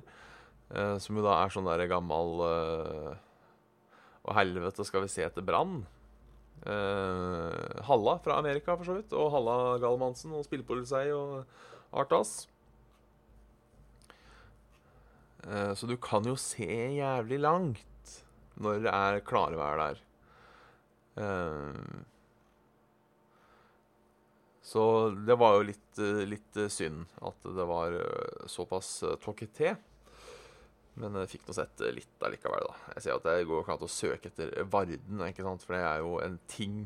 Eh, 0.70 0.96
som 1.02 1.18
jo 1.18 1.26
da 1.26 1.40
er 1.40 1.54
sånn 1.54 1.68
der 1.70 1.86
gammel 1.90 2.44
Og 4.24 4.32
helvete, 4.38 4.86
skal 4.88 5.04
vi 5.04 5.12
se 5.12 5.26
etter 5.26 5.44
brann? 5.44 5.84
Halla 6.64 8.14
fra 8.24 8.38
Amerika, 8.40 8.78
for 8.78 8.88
så 8.88 8.96
vidt. 8.96 9.12
Og 9.12 9.34
Halla 9.34 9.76
Galmansen 9.84 10.32
og 10.32 10.46
Spillpoliti 10.48 11.10
og 11.12 11.44
Artas. 11.92 12.46
Så 15.44 15.88
du 15.90 15.98
kan 16.00 16.24
jo 16.24 16.38
se 16.40 16.66
jævlig 16.96 17.40
langt 17.44 18.12
når 18.64 18.84
det 18.86 18.94
er 18.96 19.18
klarvær 19.28 19.82
der. 19.82 20.00
Så 24.74 25.10
det 25.10 25.36
var 25.36 25.58
jo 25.58 25.66
litt, 25.68 25.98
eh, 26.00 26.24
litt 26.26 26.58
eh, 26.58 26.70
synd 26.72 27.04
at 27.22 27.44
det 27.44 27.66
var 27.68 27.94
eh, 27.94 28.46
såpass 28.50 29.04
tåkete. 29.22 29.76
Men 30.98 31.20
jeg 31.20 31.30
fikk 31.34 31.46
nå 31.46 31.54
sett 31.58 31.84
litt 31.94 32.24
allikevel, 32.26 32.64
da. 32.70 32.94
Jeg 32.96 33.04
ser 33.04 33.20
at 33.20 33.28
det 33.28 33.46
går 33.50 33.62
ikke 33.62 33.76
an 33.76 33.86
å 33.86 33.92
søke 33.92 34.32
etter 34.32 34.54
Varden, 34.72 35.22
ikke 35.28 35.46
sant? 35.46 35.66
for 35.66 35.76
det 35.76 35.84
er 35.84 36.02
jo 36.02 36.16
en 36.24 36.40
ting. 36.50 36.80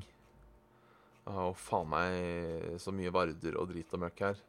Jo 1.28 1.52
faen 1.60 1.90
meg 1.92 2.76
så 2.80 2.92
mye 2.96 3.12
Varder 3.12 3.60
og 3.60 3.70
drit 3.72 3.96
og 3.96 4.04
møkk 4.04 4.24
her. 4.24 4.44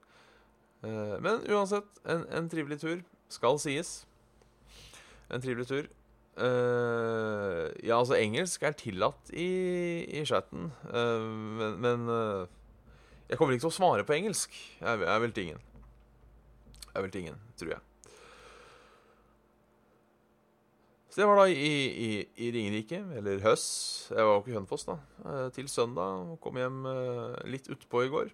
Men 0.83 1.43
uansett, 1.51 1.91
en, 2.07 2.23
en, 2.31 2.51
trivelig 2.51 2.79
tur. 2.85 3.03
Skal 3.29 3.59
sies. 3.61 4.07
En 5.29 5.43
trivelig 5.45 5.69
tur. 5.69 5.89
ja, 6.39 7.99
altså, 7.99 8.15
engelsk 8.15 8.63
er 8.63 8.77
tillatt 8.79 9.33
i, 9.35 9.49
i 10.07 10.25
chatten, 10.25 10.71
men, 10.93 11.81
men 11.83 12.05
jeg 13.29 13.37
kommer 13.37 13.57
ikke 13.57 13.67
til 13.67 13.73
å 13.73 13.75
svare 13.75 14.07
på 14.07 14.15
engelsk. 14.15 14.55
Jeg 14.79 15.03
er 15.03 15.19
vel 15.21 15.35
tingen. 15.35 15.59
Er 16.95 17.03
vel 17.05 17.13
tingen, 17.13 17.37
tror 17.59 17.75
jeg. 17.75 17.83
Så 21.11 21.21
det 21.25 21.27
var 21.29 21.41
da 21.41 21.49
i, 21.51 21.75
i, 22.07 22.09
i 22.47 22.53
Ringerike, 22.55 23.03
eller 23.19 23.43
Høss. 23.43 23.67
Jeg 24.15 24.23
var 24.23 24.37
jo 24.37 24.43
ikke 24.45 24.53
i 24.53 24.57
Hønefoss, 24.61 24.87
da. 24.87 24.97
Til 25.57 25.69
søndag. 25.73 26.37
Kom 26.45 26.61
hjem 26.61 26.85
litt 27.51 27.67
utpå 27.75 28.07
i 28.07 28.13
går. 28.13 28.31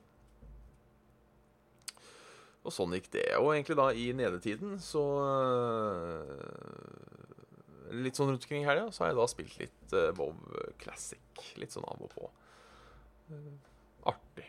Og 2.65 2.73
sånn 2.73 2.97
gikk 2.97 3.11
det. 3.13 3.27
Og 3.41 3.53
egentlig 3.53 3.77
da 3.77 3.91
i 3.93 4.09
nedetiden 4.17 4.79
så 4.83 5.05
eh, 5.29 6.33
Litt 7.95 8.17
sånn 8.17 8.33
rundt 8.33 8.47
omkring 8.47 8.65
i 8.65 8.67
helga 8.67 8.89
så 8.91 9.05
har 9.05 9.13
jeg 9.13 9.19
da 9.21 9.27
spilt 9.31 9.59
litt 9.61 9.93
Vov 10.17 10.41
Classic. 10.81 11.45
Litt 11.61 11.77
sånn 11.77 11.85
av 11.87 12.01
og 12.03 12.11
på. 12.11 12.31
Artig 14.11 14.49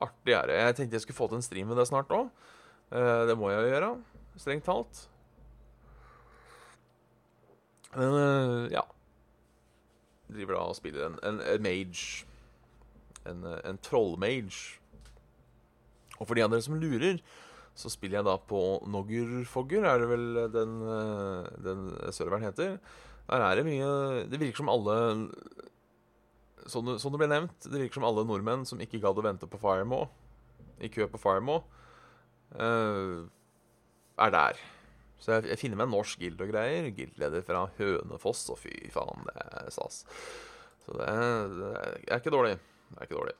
artig 0.00 0.34
er 0.34 0.48
det. 0.48 0.58
Jeg 0.60 0.76
tenkte 0.76 0.96
jeg 0.96 1.04
skulle 1.04 1.18
få 1.18 1.28
til 1.28 1.40
en 1.40 1.44
stream 1.44 1.70
med 1.70 1.80
det 1.80 1.86
snart 1.88 2.12
òg. 2.14 2.30
Eh, 2.90 3.22
det 3.28 3.36
må 3.38 3.50
jeg 3.52 3.64
jo 3.64 3.72
gjøre, 3.74 3.90
strengt 4.40 4.66
talt. 4.66 5.04
Men 7.90 8.14
eh, 8.14 8.72
ja 8.76 8.84
Driver 10.30 10.54
da 10.54 10.66
og 10.70 10.76
spiller 10.78 11.08
en, 11.08 11.16
en, 11.26 11.40
en 11.42 11.62
mage. 11.64 12.26
En, 13.26 13.42
en 13.66 13.80
trollmage. 13.82 14.79
Og 16.20 16.28
for 16.28 16.36
de 16.36 16.44
andre 16.44 16.60
som 16.62 16.76
lurer, 16.78 17.20
så 17.76 17.90
spiller 17.92 18.20
jeg 18.20 18.28
da 18.28 18.36
på 18.50 18.60
Noggerfogger, 18.90 19.86
er 19.88 20.02
det 20.02 20.08
vel 20.10 20.26
den, 20.52 20.76
eh, 20.84 21.50
den 21.64 21.86
serveren 22.12 22.44
heter. 22.44 22.76
Der 23.30 23.44
er 23.46 23.56
det 23.56 23.66
mye 23.66 23.90
Det 24.28 24.40
virker 24.40 24.58
som 24.58 24.72
alle 24.72 24.96
som 26.66 26.86
det, 26.86 26.98
som 27.00 27.12
det, 27.12 27.20
ble 27.22 27.30
nevnt, 27.30 27.66
det 27.66 27.78
virker 27.82 28.00
som 28.00 28.06
alle 28.08 28.24
nordmenn 28.28 28.66
som 28.68 28.80
ikke 28.82 29.00
gadd 29.02 29.18
å 29.18 29.24
vente 29.24 29.48
på 29.50 29.60
Firemo, 29.60 30.04
i 30.80 30.90
kø 30.92 31.06
på 31.10 31.20
Firemo, 31.20 31.60
uh, 32.60 33.26
er 34.20 34.34
der. 34.34 34.60
Så 35.20 35.34
jeg, 35.34 35.50
jeg, 35.50 35.60
finner 35.60 35.80
meg 35.80 35.88
en 35.88 35.96
norsk 35.98 36.20
guild 36.22 36.40
og 36.40 36.52
greier. 36.52 36.88
Guildleder 36.96 37.44
fra 37.44 37.66
Hønefoss, 37.76 38.46
og 38.52 38.60
fy 38.62 38.72
faen, 38.92 39.26
det 39.28 39.36
er 39.36 39.72
stas. 39.74 40.02
Så 40.86 40.96
det, 40.96 41.10
det 41.58 41.72
er 42.08 42.20
ikke 42.20 42.32
dårlig. 42.32 42.56
Det 42.90 42.96
er 42.98 43.08
ikke 43.08 43.18
dårlig. 43.18 43.36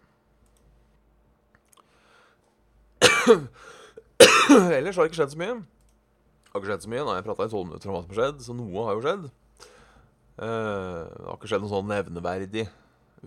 Ellers 4.79 4.97
har 4.97 5.05
det 5.05 5.11
ikke 5.11 5.21
skjedd 5.21 5.35
så 5.35 5.41
mye. 5.41 5.59
Det 5.61 6.53
har 6.55 6.63
ikke 6.63 6.71
skjedd 6.73 6.87
så 6.87 6.93
mye. 6.93 7.05
Nei, 7.07 7.19
jeg 7.19 7.27
prata 7.29 7.47
i 7.47 7.53
tolv 7.53 7.69
minutter 7.69 7.91
om 7.91 7.97
hva 7.97 8.03
som 8.03 8.11
har 8.13 8.21
skjedd, 8.21 8.41
så 8.47 8.57
noe 8.59 8.87
har 8.87 8.97
jo 8.97 9.05
skjedd. 9.07 9.29
Uh, 10.41 11.05
det 11.05 11.27
har 11.27 11.37
ikke 11.37 11.51
skjedd 11.53 11.65
noe 11.65 11.73
sånn 11.75 11.91
nevneverdig 11.91 12.67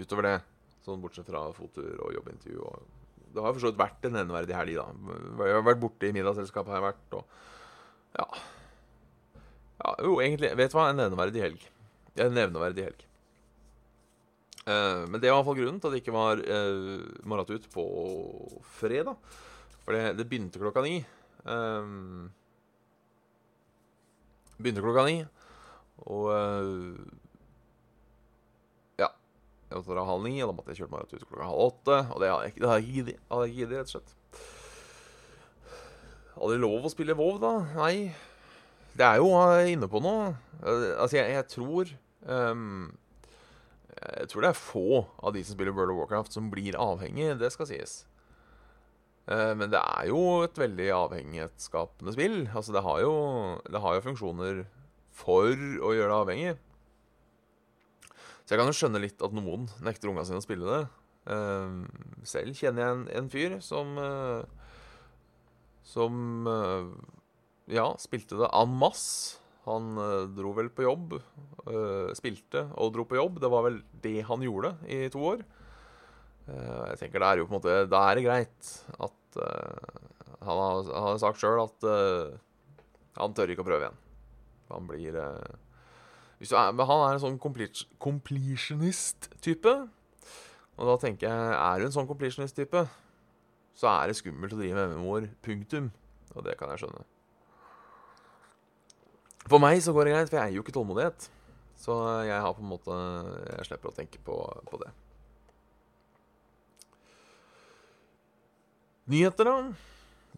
utover 0.01 0.27
det. 0.27 0.35
Sånn 0.83 1.03
bortsett 1.03 1.29
fra 1.29 1.45
fotur 1.55 2.01
og 2.03 2.17
jobbintervju. 2.17 2.59
Og 2.67 3.33
det 3.33 3.45
har 3.45 3.53
for 3.53 3.63
så 3.63 3.71
vidt 3.71 3.79
vært 3.79 4.09
en 4.09 4.17
nevneverdig 4.17 4.57
helg, 4.57 4.81
da. 4.81 5.15
Jeg 5.47 5.55
har 5.57 5.65
vært 5.65 5.81
borte 5.81 6.09
i 6.09 6.15
middagsselskapet, 6.15 6.73
har 6.73 6.81
jeg 6.81 6.87
vært, 6.89 7.15
og 7.17 8.19
ja. 8.19 8.27
ja. 9.79 9.95
Jo, 10.05 10.17
egentlig, 10.21 10.51
vet 10.59 10.73
du 10.73 10.77
hva? 10.77 10.89
En 10.91 11.01
nevneverdig 11.01 11.45
helg. 11.45 11.63
En 12.21 12.35
nevneverdig 12.35 12.85
helg. 12.89 13.07
Uh, 14.63 15.03
men 15.11 15.19
det 15.19 15.27
var 15.27 15.33
i 15.33 15.39
hvert 15.39 15.47
fall 15.49 15.57
grunnen 15.59 15.79
til 15.81 15.89
at 15.89 15.95
det 15.95 16.03
ikke 16.03 16.15
var 16.15 16.39
uh, 16.43 17.07
morget 17.27 17.55
ut 17.57 17.71
på 17.73 17.87
fredag. 18.77 19.17
For 19.83 19.95
det, 19.95 20.13
det 20.19 20.27
begynte 20.29 20.61
klokka 20.61 20.83
ni. 20.85 21.01
Um, 21.43 22.31
begynte 24.59 24.83
klokka 24.85 25.03
ni. 25.09 25.17
Og 26.07 26.29
uh, 26.31 27.13
jeg 29.73 29.81
måtte 29.81 29.95
dra 29.95 30.03
halv 30.05 30.21
ni, 30.21 30.35
og 30.43 30.51
da 30.51 30.53
måtte 30.53 30.69
jeg 30.69 30.83
kjøre 30.83 30.91
meg 30.91 31.07
ut 31.09 31.23
klokka 31.25 31.45
halv 31.49 31.61
åtte. 31.63 31.95
Og 32.13 32.19
det 32.21 32.27
hadde 32.29 32.43
jeg 32.43 32.51
ikke 32.53 33.47
giddet, 33.49 33.79
rett 33.79 33.87
og 33.87 33.93
slett. 33.95 34.11
Hadde 36.35 36.53
jeg 36.53 36.61
lov 36.61 36.85
å 36.85 36.91
spille 36.93 37.15
WoW, 37.17 37.39
da? 37.41 37.53
Nei. 37.79 37.95
Det 38.93 39.07
er 39.07 39.17
jo 39.17 39.31
inne 39.73 39.89
på 39.89 40.01
noe. 40.05 40.35
Altså, 40.61 41.17
jeg, 41.17 41.31
jeg 41.33 41.47
tror 41.49 41.89
um, 42.29 42.91
Jeg 43.97 44.29
tror 44.29 44.45
det 44.45 44.51
er 44.51 44.59
få 44.59 44.85
av 45.25 45.33
de 45.33 45.41
som 45.41 45.57
spiller 45.57 45.73
World 45.73 45.95
of 45.95 46.03
Warcraft, 46.03 46.37
som 46.37 46.53
blir 46.53 46.77
avhengig. 46.77 47.31
Det 47.41 47.49
skal 47.55 47.71
sies. 47.71 48.03
Uh, 49.23 49.53
men 49.55 49.69
det 49.71 49.79
er 49.79 50.09
jo 50.09 50.43
et 50.43 50.57
veldig 50.59 50.89
avhengighetsskapende 50.97 52.13
spill. 52.15 52.41
Altså, 52.51 52.75
det 52.75 52.83
har 52.83 53.03
jo, 53.05 53.13
det 53.71 53.81
har 53.83 53.95
jo 53.95 54.05
funksjoner 54.09 54.63
for 55.15 55.53
å 55.53 55.93
gjøre 55.95 56.09
det 56.09 56.17
avhengig. 56.17 56.55
Så 58.43 58.51
jeg 58.51 58.59
kan 58.59 58.67
jo 58.67 58.75
skjønne 58.75 58.99
litt 58.99 59.23
at 59.23 59.35
noen 59.35 59.69
nekter 59.85 60.11
unga 60.11 60.25
sine 60.27 60.41
å 60.41 60.43
spille 60.43 60.67
det. 60.67 60.81
Uh, 61.23 61.87
selv 62.27 62.57
kjenner 62.59 62.83
jeg 62.83 62.97
en, 62.97 63.05
en 63.21 63.31
fyr 63.31 63.55
som 63.63 63.95
uh, 63.95 64.43
Som 65.87 66.49
ja, 67.71 67.85
spilte 67.99 68.35
det 68.39 68.49
en 68.51 68.75
masse. 68.75 69.39
Han 69.63 69.95
dro 70.35 70.49
vel 70.57 70.67
på 70.75 70.83
jobb, 70.83 71.13
spilte 72.19 72.65
og 72.75 72.89
dro 72.95 73.05
på 73.07 73.15
jobb. 73.15 73.37
Det 73.39 73.51
var 73.51 73.63
vel 73.63 73.77
det 74.03 74.25
han 74.27 74.43
gjorde 74.43 74.73
i 74.91 75.05
to 75.11 75.21
år. 75.29 75.43
Jeg 76.47 76.97
tenker 76.99 77.19
det 77.23 77.27
er 77.27 77.37
jo 77.39 77.45
på 77.47 77.53
en 77.53 77.59
måte 77.61 77.87
Da 77.87 77.99
er 78.09 78.15
det 78.19 78.25
greit 78.25 78.71
at 78.99 79.19
han 80.43 80.57
har, 80.59 80.89
han 80.91 81.05
har 81.07 81.17
sagt 81.21 81.39
sjøl 81.39 81.61
at 81.63 81.79
han 83.15 83.33
tør 83.37 83.51
ikke 83.53 83.63
å 83.63 83.67
prøve 83.67 83.83
igjen. 83.85 83.99
Han 84.73 84.83
blir 84.89 85.13
er, 86.51 86.73
men 86.73 86.87
han 86.89 87.03
er 87.05 87.13
en 87.13 87.23
sånn 87.23 87.39
completionist-type. 87.39 89.73
Og 90.73 90.83
da 90.89 90.95
tenker 90.99 91.29
jeg 91.29 91.55
Er 91.55 91.79
du 91.79 91.85
en 91.87 91.95
sånn 91.95 92.09
completionist-type, 92.09 92.81
så 93.77 93.85
er 93.93 94.03
det 94.09 94.19
skummelt 94.19 94.55
å 94.55 94.59
drive 94.59 94.75
med 94.75 94.89
MMO-er. 94.97 95.25
Punktum. 95.45 95.85
Og 96.33 96.39
det 96.45 96.57
kan 96.59 96.69
jeg 96.73 96.79
skjønne. 96.83 97.03
For 99.47 99.59
meg 99.59 99.81
så 99.83 99.93
går 99.93 100.07
det 100.07 100.13
greit, 100.15 100.29
for 100.31 100.39
jeg 100.39 100.47
eier 100.47 100.57
jo 100.57 100.63
ikke 100.63 100.75
tålmodighet. 100.75 101.29
Så 101.83 101.93
jeg 102.23 102.39
har 102.39 102.53
på 102.55 102.63
en 102.63 102.69
måte 102.69 102.95
Jeg 103.57 103.67
slipper 103.67 103.91
å 103.91 103.97
tenke 103.97 104.21
på, 104.23 104.35
på 104.69 104.75
det. 104.83 104.91
Nyheter, 109.03 109.49
da. 109.49 109.55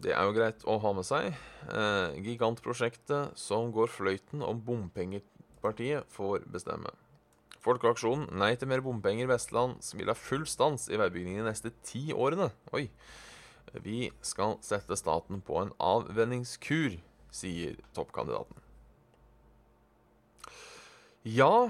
Det 0.02 0.10
er 0.10 0.26
jo 0.26 0.32
greit 0.34 0.64
å 0.66 0.74
ha 0.82 0.90
med 0.96 1.06
seg. 1.06 1.36
Eh, 1.70 2.16
gigantprosjektet 2.26 3.38
som 3.38 3.70
går 3.72 3.92
fløyten 3.94 4.42
om 4.42 4.58
bompengepartiet, 4.66 6.08
får 6.10 6.48
bestemme. 6.50 6.90
Folkeaksjonen 7.62 8.28
Nei 8.38 8.52
til 8.58 8.70
mer 8.70 8.82
bompenger 8.82 9.30
Vestland 9.30 9.78
vil 9.98 10.10
ha 10.10 10.16
full 10.18 10.44
stans 10.50 10.86
i 10.90 10.98
veibyggingen 10.98 11.44
de 11.44 11.50
neste 11.50 11.72
ti 11.86 12.08
årene. 12.14 12.50
Oi. 12.74 12.88
Vi 13.82 14.10
skal 14.22 14.58
sette 14.66 14.98
staten 14.98 15.40
på 15.46 15.58
en 15.62 15.72
avvenningskur, 15.82 16.98
sier 17.34 17.78
toppkandidaten. 17.94 18.62
Ja, 21.26 21.68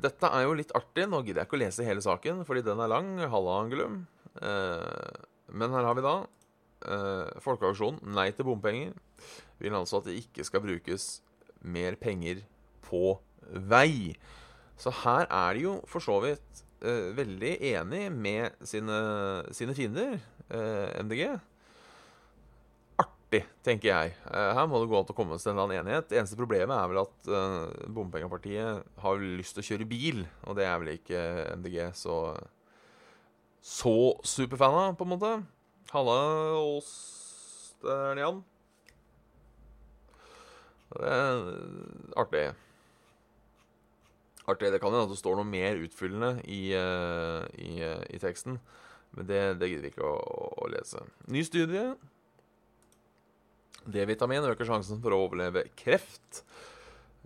dette 0.00 0.28
er 0.32 0.44
jo 0.44 0.56
litt 0.56 0.72
artig. 0.76 1.08
Nå 1.08 1.20
gidder 1.24 1.42
jeg 1.42 1.50
ikke 1.50 1.60
å 1.60 1.64
lese 1.64 1.88
hele 1.88 2.04
saken, 2.04 2.44
fordi 2.48 2.64
den 2.68 2.80
er 2.80 2.92
lang. 2.92 3.12
Halla, 3.20 3.58
Angulum. 3.64 4.02
Eh, 4.40 5.20
men 5.52 5.74
her 5.74 5.86
har 5.88 5.96
vi 5.98 6.04
da 6.04 6.14
eh, 6.86 7.40
Folkeaksjonen 7.44 8.14
Nei 8.16 8.30
til 8.36 8.46
bompenger 8.48 8.94
vil 9.60 9.76
altså 9.76 10.00
at 10.00 10.08
det 10.08 10.18
ikke 10.22 10.46
skal 10.46 10.64
brukes 10.64 11.20
mer 11.60 11.96
penger 12.00 12.40
på 12.86 13.18
vei. 13.70 14.16
Så 14.80 14.92
her 15.02 15.26
er 15.28 15.56
de 15.56 15.66
jo 15.66 15.76
for 15.90 16.00
så 16.04 16.16
vidt 16.24 16.64
eh, 16.80 17.10
veldig 17.16 17.52
enig 17.74 18.06
med 18.14 18.56
sine, 18.64 18.98
sine 19.56 19.76
fiender, 19.76 20.16
eh, 20.48 21.02
MDG. 21.04 21.24
Artig, 23.00 23.42
tenker 23.66 23.90
jeg. 23.90 24.14
Eh, 24.30 24.52
her 24.56 24.70
må 24.70 24.80
det 24.80 24.88
gå 24.90 24.96
an 25.02 25.12
å 25.12 25.16
komme 25.16 25.36
til 25.36 25.52
en 25.52 25.58
eller 25.58 25.68
annen 25.68 25.82
enighet. 25.82 26.08
Det 26.08 26.22
eneste 26.22 26.40
problemet 26.40 26.76
er 26.76 26.88
vel 26.90 27.02
at 27.04 27.28
eh, 27.28 27.90
Bompengepartiet 27.92 28.88
har 29.04 29.26
lyst 29.40 29.58
til 29.58 29.64
å 29.64 29.68
kjøre 29.68 29.90
bil, 29.92 30.24
og 30.48 30.56
det 30.56 30.66
er 30.66 30.80
vel 30.80 30.94
ikke 30.96 31.26
MDG 31.60 31.78
så 32.00 32.16
så 33.60 34.20
superfan 34.24 34.74
av, 34.74 34.94
på 34.96 35.04
en 35.04 35.12
måte. 35.14 35.32
Halla, 35.90 36.16
Åsternian. 36.78 38.42
Det 40.90 41.06
er 41.06 41.40
artig. 42.18 42.44
Artig. 44.50 44.72
Det 44.72 44.80
kan 44.82 44.90
hende 44.90 45.06
at 45.06 45.12
det 45.12 45.20
står 45.20 45.38
noe 45.38 45.46
mer 45.46 45.78
utfyllende 45.84 46.32
i, 46.50 46.62
uh, 46.74 47.44
i, 47.58 47.72
uh, 47.84 48.02
i 48.10 48.18
teksten. 48.22 48.58
Men 49.14 49.28
det, 49.28 49.42
det 49.60 49.70
gidder 49.70 49.86
vi 49.86 49.92
ikke 49.92 50.06
å, 50.06 50.16
å, 50.64 50.70
lese. 50.70 51.04
Ny 51.30 51.44
studie. 51.46 51.84
D-vitamin 53.90 54.46
øker 54.50 54.68
sjansen 54.68 55.00
for 55.02 55.14
å 55.14 55.24
overleve 55.26 55.66
kreft. 55.78 56.42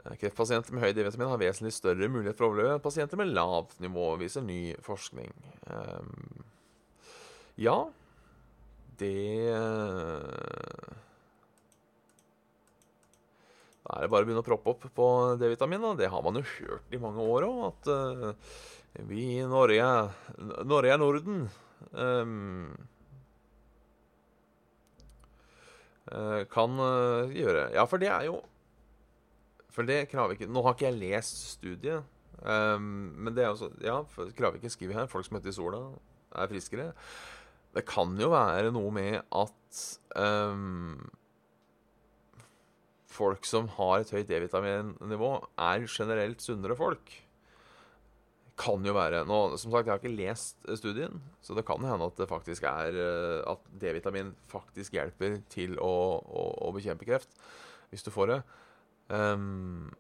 Eh, 0.03 0.17
kreftpasienter 0.19 0.75
med 0.75 0.83
høy 0.83 0.93
D-vitamin 0.95 1.31
har 1.31 1.41
vesentlig 1.41 1.75
større 1.77 2.09
mulighet 2.11 2.39
for 2.39 2.49
å 2.49 2.51
overleve 2.51 2.75
enn 2.75 2.83
pasienter 2.83 3.21
med 3.21 3.31
lavt 3.31 3.77
nivå, 3.83 4.09
viser 4.19 4.43
ny 4.43 4.75
forskning. 4.83 5.31
Um, 5.71 6.43
ja, 7.61 7.77
det 8.99 9.55
uh, 9.55 11.01
Da 13.85 13.99
er 13.99 14.07
det 14.07 14.11
bare 14.11 14.25
å 14.25 14.27
begynne 14.27 14.43
å 14.43 14.47
proppe 14.47 14.73
opp 14.73 14.87
på 14.97 15.07
D-vitamin. 15.39 15.85
Det 16.01 16.09
har 16.11 16.25
man 16.25 16.41
jo 16.41 16.45
hørt 16.49 16.97
i 16.97 17.01
mange 17.03 17.23
år 17.23 17.47
òg, 17.47 17.61
at 17.69 19.05
vi 19.11 19.27
i 19.37 19.45
Norge 19.45 19.91
Norge 20.65 20.95
er 20.95 21.03
Norden. 21.03 21.45
Kan 26.54 26.80
gjøre 27.37 27.69
Ja, 27.76 27.85
for 27.91 28.00
det 28.00 28.09
er 28.09 28.25
jo 28.30 28.41
for 29.75 29.89
det 29.89 30.04
Kravik 30.13 30.45
Nå 30.47 30.63
har 30.65 30.76
ikke 30.76 30.87
jeg 30.87 31.00
lest 31.00 31.41
studiet, 31.56 32.06
um, 32.47 33.10
men 33.26 33.34
det 33.34 33.45
er 33.45 33.52
også 33.52 33.73
Ja, 33.82 34.00
Kravik 34.39 34.67
skriver 34.71 35.00
her 35.00 35.10
folk 35.10 35.26
som 35.26 35.39
heter 35.39 35.50
i 35.50 35.56
sola, 35.56 35.82
er 36.34 36.50
friskere. 36.50 36.93
Det 37.75 37.82
kan 37.89 38.15
jo 38.21 38.30
være 38.30 38.71
noe 38.75 38.91
med 38.95 39.19
at 39.34 39.82
um, 40.15 41.02
folk 43.15 43.47
som 43.47 43.69
har 43.76 44.02
et 44.02 44.15
høyt 44.15 44.30
D-vitaminnivå, 44.30 45.34
er 45.58 45.87
generelt 45.91 46.43
sunnere 46.43 46.76
folk. 46.78 47.13
Kan 48.58 48.87
jo 48.87 48.95
være. 48.95 49.25
Nå, 49.26 49.39
som 49.58 49.73
sagt, 49.73 49.89
jeg 49.89 49.95
har 49.95 50.02
ikke 50.02 50.15
lest 50.15 50.67
studien, 50.78 51.19
så 51.43 51.56
det 51.58 51.67
kan 51.67 51.82
hende 51.82 52.06
at 52.06 52.19
det 52.19 52.30
faktisk 52.30 52.67
er 52.71 52.95
eh, 52.95 53.41
At 53.50 53.65
D-vitamin 53.82 54.30
faktisk 54.50 54.95
hjelper 54.95 55.41
til 55.50 55.75
å, 55.82 55.95
å, 56.23 56.45
å 56.69 56.75
bekjempe 56.75 57.08
kreft, 57.08 57.34
hvis 57.91 58.06
du 58.06 58.13
får 58.15 58.30
det. 58.30 58.39
Um, 59.08 59.90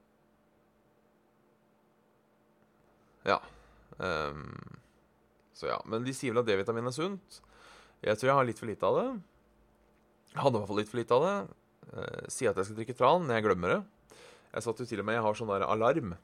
ja. 3.24 3.40
Um, 3.98 4.78
så 5.54 5.68
ja. 5.70 5.80
Men 5.88 6.06
de 6.06 6.14
sier 6.16 6.34
vel 6.34 6.42
at 6.42 6.48
D-vitamin 6.48 6.90
er 6.90 6.96
sunt. 6.96 7.40
Jeg 8.04 8.18
tror 8.20 8.30
jeg 8.30 8.38
har 8.38 8.48
litt 8.48 8.60
for 8.60 8.68
lite 8.68 8.88
av 8.88 9.00
det. 9.00 9.08
Hadde 10.34 10.56
i 10.56 10.60
hvert 10.60 10.70
fall 10.70 10.80
litt 10.82 10.92
for 10.92 11.00
lite 11.00 11.18
av 11.18 11.26
det. 11.26 11.36
Uh, 11.94 12.22
sier 12.32 12.50
at 12.50 12.60
jeg 12.60 12.68
skal 12.68 12.80
drikke 12.80 12.96
tran, 12.98 13.26
men 13.26 13.36
jeg 13.36 13.46
glemmer 13.46 13.76
det. 13.76 13.82
Jeg 14.54 14.66
satt 14.66 14.80
jo 14.80 14.86
til 14.86 15.02
og 15.02 15.06
med 15.08 15.18
Jeg 15.18 15.26
har 15.26 15.38
sånn 15.38 15.52
der 15.52 15.66
alarm. 15.66 16.16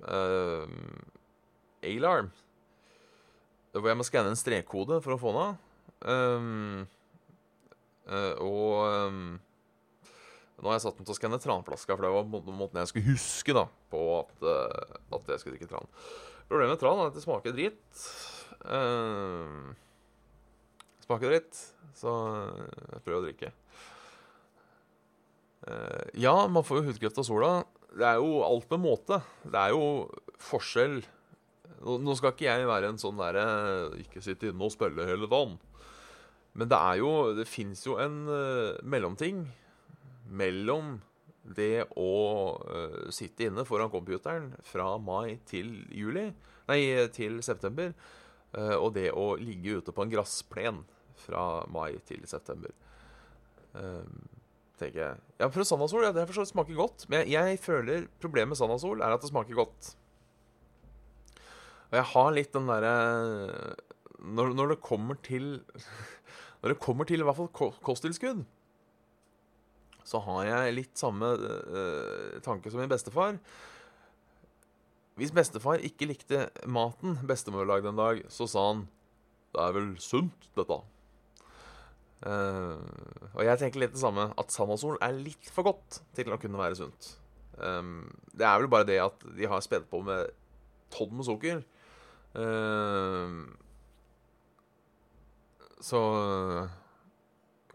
Uh, 0.00 0.66
alarm. 1.84 2.30
Hvor 3.76 3.90
jeg 3.90 4.00
må 4.00 4.06
skanne 4.08 4.32
en 4.32 4.38
strekkode 4.38 5.02
for 5.04 5.16
å 5.16 5.20
få 5.20 5.32
den 5.34 5.42
av. 5.42 5.56
Um, 6.06 6.86
uh, 8.08 8.34
og 8.44 9.10
um, 9.12 9.20
nå 10.56 10.70
har 10.70 10.78
jeg 10.78 10.86
satt 10.86 11.00
den 11.00 11.04
til 11.04 11.12
å 11.12 11.18
skanne 11.18 11.38
tranflaska, 11.40 11.92
for 11.92 12.06
det 12.06 12.12
var 12.14 12.28
måten 12.30 12.80
jeg 12.80 12.88
skulle 12.88 13.10
huske 13.10 13.56
da, 13.56 13.66
på 13.92 14.04
at, 14.22 14.36
uh, 14.40 15.00
at 15.18 15.28
jeg 15.28 15.42
skulle 15.42 15.56
drikke 15.58 15.68
tran. 15.68 15.90
Problemet 16.48 16.72
med 16.72 16.80
tran 16.80 17.02
er 17.02 17.10
at 17.10 17.18
det 17.18 17.24
smaker 17.24 17.52
dritt. 17.52 18.04
Uh, 18.64 19.74
smaker 21.04 21.34
dritt, 21.34 21.60
så 21.98 22.14
jeg 22.94 23.02
prøver 23.04 23.18
å 23.18 23.26
drikke. 23.26 23.50
Uh, 25.66 26.06
ja, 26.24 26.32
man 26.48 26.64
får 26.64 26.80
jo 26.80 26.86
hudkreft 26.88 27.20
av 27.20 27.28
sola. 27.28 27.52
Det 27.92 28.08
er 28.08 28.16
jo 28.22 28.40
alt 28.46 28.72
med 28.72 28.84
måte. 28.86 29.20
Det 29.44 29.60
er 29.60 29.76
jo 29.76 29.84
forskjell 30.40 31.02
Nå, 31.86 32.14
skal 32.16 32.32
ikke 32.32 32.46
jeg 32.46 32.66
være 32.66 32.88
en 32.88 32.98
sånn 32.98 33.18
derre 33.20 33.42
Ikke 34.00 34.22
sitte 34.24 34.48
inne 34.48 34.64
og 34.64 34.72
spille 34.72 35.04
hele 35.06 35.28
dagen. 35.28 35.54
Men 36.56 36.70
det 36.72 36.78
er 36.78 36.98
jo 37.02 37.10
Det 37.36 37.44
fins 37.48 37.84
jo 37.84 37.98
en 38.00 38.16
mellomting 38.88 39.42
mellom 40.26 40.96
det 41.56 41.86
å 41.94 42.12
uh, 42.58 43.06
sitte 43.14 43.46
inne 43.46 43.64
foran 43.66 43.92
computeren 43.92 44.50
fra 44.66 44.96
mai 44.98 45.38
til 45.46 45.84
juli 45.94 46.28
Nei, 46.66 46.80
til 47.14 47.38
september, 47.46 47.92
uh, 48.56 48.74
og 48.80 48.88
det 48.96 49.12
å 49.14 49.36
ligge 49.38 49.76
ute 49.78 49.92
på 49.94 50.02
en 50.02 50.10
gressplen 50.10 50.80
fra 51.22 51.62
mai 51.70 52.00
til 52.08 52.24
september. 52.26 52.72
Uh, 53.70 54.02
tenker 54.80 55.02
jeg. 55.02 55.20
Ja, 55.38 55.48
for 55.52 55.62
Sandasol 55.62 56.08
ja, 56.08 56.10
det 56.16 56.26
smaker 56.34 56.74
godt, 56.74 57.06
men 57.06 57.22
jeg, 57.22 57.36
jeg 57.36 57.62
føler 57.62 58.08
problemet 58.18 58.56
med 58.56 58.60
Sandasol 58.60 59.04
er 59.04 59.14
at 59.14 59.22
det 59.22 59.30
smaker 59.30 59.60
godt. 59.62 59.92
Og 61.92 61.96
jeg 62.00 62.10
har 62.16 62.34
litt 62.34 62.52
den 62.56 62.66
derre 62.66 62.96
når, 64.18 64.52
når, 64.58 64.74
det 64.74 64.82
kommer 64.82 65.18
til 65.22 65.60
Når 66.62 66.72
det 66.72 66.82
kommer 66.82 67.06
til 67.06 67.20
i 67.20 67.26
hvert 67.26 67.38
fall 67.38 67.74
kosttilskudd, 67.84 68.40
så 70.06 70.20
har 70.22 70.44
jeg 70.46 70.76
litt 70.76 71.00
samme 71.00 71.32
uh, 71.34 72.36
tanke 72.44 72.70
som 72.70 72.78
min 72.80 72.90
bestefar. 72.90 73.40
Hvis 75.16 75.32
bestefar 75.34 75.82
ikke 75.84 76.10
likte 76.10 76.44
maten 76.68 77.16
bestemor 77.26 77.66
lagde 77.66 77.90
en 77.90 77.98
dag, 77.98 78.20
så 78.28 78.46
sa 78.46 78.68
han 78.72 78.86
'Det 79.52 79.62
er 79.62 79.72
vel 79.72 79.96
sunt, 79.98 80.50
dette'. 80.54 80.84
Uh, 82.26 82.80
og 83.34 83.44
jeg 83.44 83.58
tenker 83.58 83.80
litt 83.80 83.92
det 83.92 84.00
samme. 84.00 84.32
At 84.38 84.52
Sandasol 84.52 84.98
er 85.00 85.12
litt 85.12 85.50
for 85.52 85.64
godt 85.64 86.02
til 86.16 86.32
å 86.32 86.38
kunne 86.40 86.58
være 86.58 86.76
sunt. 86.76 87.16
Um, 87.56 88.08
det 88.32 88.44
er 88.44 88.58
vel 88.60 88.68
bare 88.68 88.88
det 88.88 89.00
at 89.00 89.24
de 89.36 89.46
har 89.48 89.60
spedt 89.64 89.88
på 89.90 90.02
med 90.04 90.28
tonn 90.92 91.12
med 91.16 91.24
sukker. 91.24 91.62
Uh, 92.36 93.48
så 95.80 96.00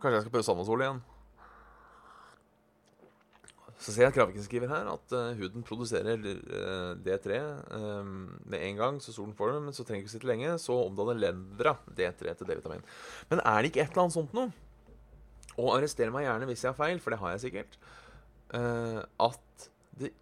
kanskje 0.01 0.17
jeg 0.17 0.21
skal 0.21 0.33
prøve 0.33 0.45
Sandasol 0.45 0.81
igjen. 0.85 1.01
Så 3.81 3.89
ser 3.89 4.05
jeg 4.05 4.11
at 4.11 4.17
grafikken 4.19 4.43
skriver 4.45 4.69
her 4.69 4.89
at 4.91 5.13
uh, 5.17 5.31
huden 5.39 5.63
produserer 5.65 6.21
uh, 6.21 6.91
D3 7.01 7.39
um, 7.73 8.11
med 8.45 8.61
en 8.67 8.77
gang, 8.77 8.99
så 9.01 9.13
solen 9.15 9.33
får 9.37 9.55
det, 9.55 9.61
men 9.65 9.73
så 9.73 9.85
trenger 9.85 10.05
ikke 10.05 10.13
sitte 10.13 10.29
lenge. 10.29 10.53
Så 10.61 10.75
omdanner 10.83 11.17
lendra 11.17 11.73
D3 11.89 12.35
til 12.37 12.49
D-vitamin. 12.49 12.85
Men 13.31 13.41
er 13.41 13.57
det 13.57 13.71
ikke 13.71 13.81
et 13.81 13.89
eller 13.95 14.05
annet 14.05 14.17
sånt 14.19 14.37
noe? 14.37 14.51
Og 15.57 15.73
arrester 15.73 16.13
meg 16.13 16.27
gjerne 16.27 16.47
hvis 16.51 16.65
jeg 16.65 16.69
har 16.69 16.77
feil, 16.77 17.01
for 17.01 17.13
det 17.13 17.21
har 17.23 17.33
jeg 17.33 17.43
sikkert. 17.47 17.77
Uh, 18.53 19.01
at 19.25 19.67
det 19.97 20.13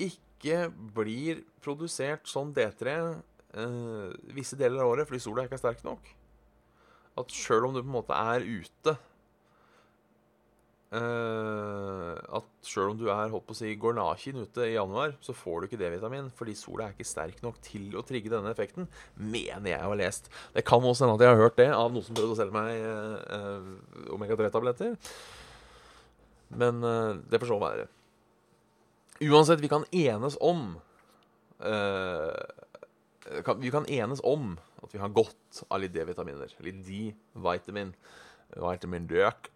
ikke 0.00 0.64
blir 0.96 1.44
produsert 1.64 2.28
sånn 2.28 2.56
D3 2.56 2.98
visse 4.34 4.56
deler 4.58 4.82
av 4.82 4.88
året 4.90 5.06
fordi 5.06 5.20
sola 5.22 5.44
ikke 5.46 5.54
er 5.54 5.60
sterk 5.60 5.84
nok. 5.86 6.08
at 7.20 7.30
sjøl 7.30 7.68
om 7.68 7.76
du 7.76 7.78
på 7.78 7.86
en 7.86 7.94
måte 7.94 8.16
er 8.18 8.42
ute 8.42 8.96
eh, 10.98 12.12
At 12.38 12.48
sjøl 12.66 12.92
om 12.92 12.98
du 12.98 13.06
er 13.12 13.32
på 13.32 13.54
å 13.54 13.56
si, 13.56 13.72
går 13.80 13.96
naken 13.98 14.42
ute 14.44 14.66
i 14.66 14.74
januar, 14.76 15.14
så 15.24 15.34
får 15.36 15.60
du 15.60 15.66
ikke 15.68 15.80
D-vitamin 15.80 16.30
fordi 16.34 16.54
sola 16.58 16.86
er 16.86 16.94
ikke 16.96 17.08
sterk 17.08 17.42
nok 17.44 17.60
til 17.64 17.94
å 17.98 18.04
trigge 18.06 18.32
denne 18.32 18.52
effekten, 18.54 18.88
mener 19.18 19.70
jeg 19.72 19.82
har 19.82 20.00
lest. 20.00 20.30
Det 20.54 20.64
kan 20.66 20.84
også 20.84 21.04
hende 21.04 21.18
at 21.18 21.24
jeg 21.26 21.34
har 21.34 21.42
hørt 21.42 21.58
det 21.60 21.68
av 21.74 21.92
noen 21.92 22.06
som 22.06 22.16
prøvde 22.16 22.36
å 22.36 22.40
selge 22.40 22.56
meg 22.56 22.70
eh, 22.78 23.16
eh 23.38 24.12
omega-3-tabletter. 24.14 24.96
Men 26.54 26.84
uh, 26.84 27.16
det 27.30 27.40
får 27.42 27.50
så 27.50 27.58
være. 27.58 27.86
Uansett, 29.24 29.62
vi 29.62 29.70
kan 29.70 29.86
enes 29.90 30.36
om 30.42 30.74
kan, 33.46 33.60
Vi 33.62 33.70
kan 33.72 33.86
enes 33.88 34.20
om 34.26 34.58
at 34.82 34.92
vi 34.92 35.00
har 35.00 35.12
godt 35.14 35.62
av 35.70 35.80
litt 35.80 35.94
D-vitaminer. 35.94 36.50
Litt 36.66 36.82
D-vitamin. 36.84 37.94
Vitamin 38.58 39.06
døk. 39.08 39.48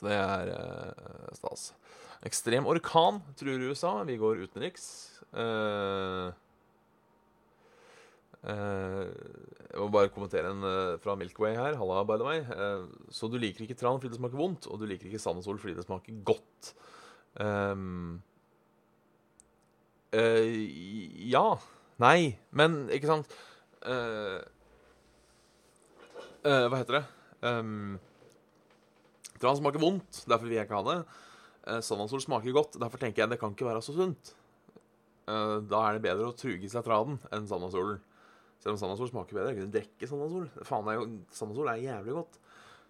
Så 0.00 0.08
det 0.08 0.16
er 0.16 0.48
eh, 0.54 1.32
stas. 1.36 1.74
Ekstrem 2.24 2.64
orkan 2.68 3.18
truer 3.36 3.60
USA. 3.68 3.98
Vi 4.08 4.16
går 4.20 4.46
utenriks. 4.46 4.84
Eh, 5.36 6.32
eh, 8.48 9.10
jeg 9.68 9.76
må 9.76 9.90
bare 9.92 10.08
kommentere 10.14 10.48
en 10.54 10.64
eh, 10.64 10.96
fra 11.04 11.18
Milkway 11.20 11.52
her. 11.58 11.76
Halla, 11.76 12.00
by 12.08 12.16
the 12.16 12.24
way. 12.24 12.40
Eh, 12.40 12.88
så 13.12 13.28
du 13.28 13.36
liker 13.36 13.66
ikke 13.66 13.76
tran 13.76 14.00
fordi 14.00 14.14
det 14.14 14.20
smaker 14.22 14.40
vondt, 14.40 14.70
og 14.72 14.80
du 14.80 14.88
liker 14.88 15.10
ikke 15.10 15.20
sand 15.20 15.42
og 15.42 15.44
sol 15.44 15.60
fordi 15.60 15.76
det 15.76 15.84
smaker 15.84 16.24
godt. 16.24 16.72
Um, 17.36 18.22
ja. 21.30 21.46
Nei. 22.00 22.40
Men 22.56 22.88
ikke 22.90 23.06
sant 23.06 23.36
Hva 26.42 26.80
heter 26.80 26.96
det? 26.96 27.04
Um, 27.46 28.00
Tran 29.40 29.56
smaker 29.56 29.80
vondt, 29.82 30.22
derfor 30.28 30.48
vil 30.48 30.58
jeg 30.58 30.68
ikke 30.68 30.80
ha 30.82 30.86
det. 30.90 30.98
Uh, 31.64 32.20
smaker 32.20 32.56
godt, 32.56 32.78
derfor 32.80 33.00
tenker 33.00 33.24
jeg 33.24 33.32
det 33.32 33.40
kan 33.40 33.54
ikke 33.54 33.68
være 33.68 33.82
så 33.84 33.94
sunt. 33.96 34.34
Uh, 35.30 35.60
da 35.64 35.82
er 35.86 35.96
det 35.96 36.04
bedre 36.04 36.28
å 36.28 36.36
truge 36.36 36.68
seg 36.68 36.84
traden 36.84 37.20
enn 37.32 37.48
Sandalsolen. 37.48 38.00
Selv 38.60 38.74
om 38.74 38.80
Sandalsol 38.80 39.08
smaker 39.08 39.38
bedre. 39.38 39.52
Jeg 39.54 39.62
kunne 39.62 39.74
drikke 39.76 40.08
Sandalsol. 40.08 40.48
Faen, 40.68 40.88
er 40.92 40.98
jo, 40.98 41.06
Sandalsol 41.32 41.70
er 41.72 41.84
jævlig 41.86 42.16
godt. 42.18 42.40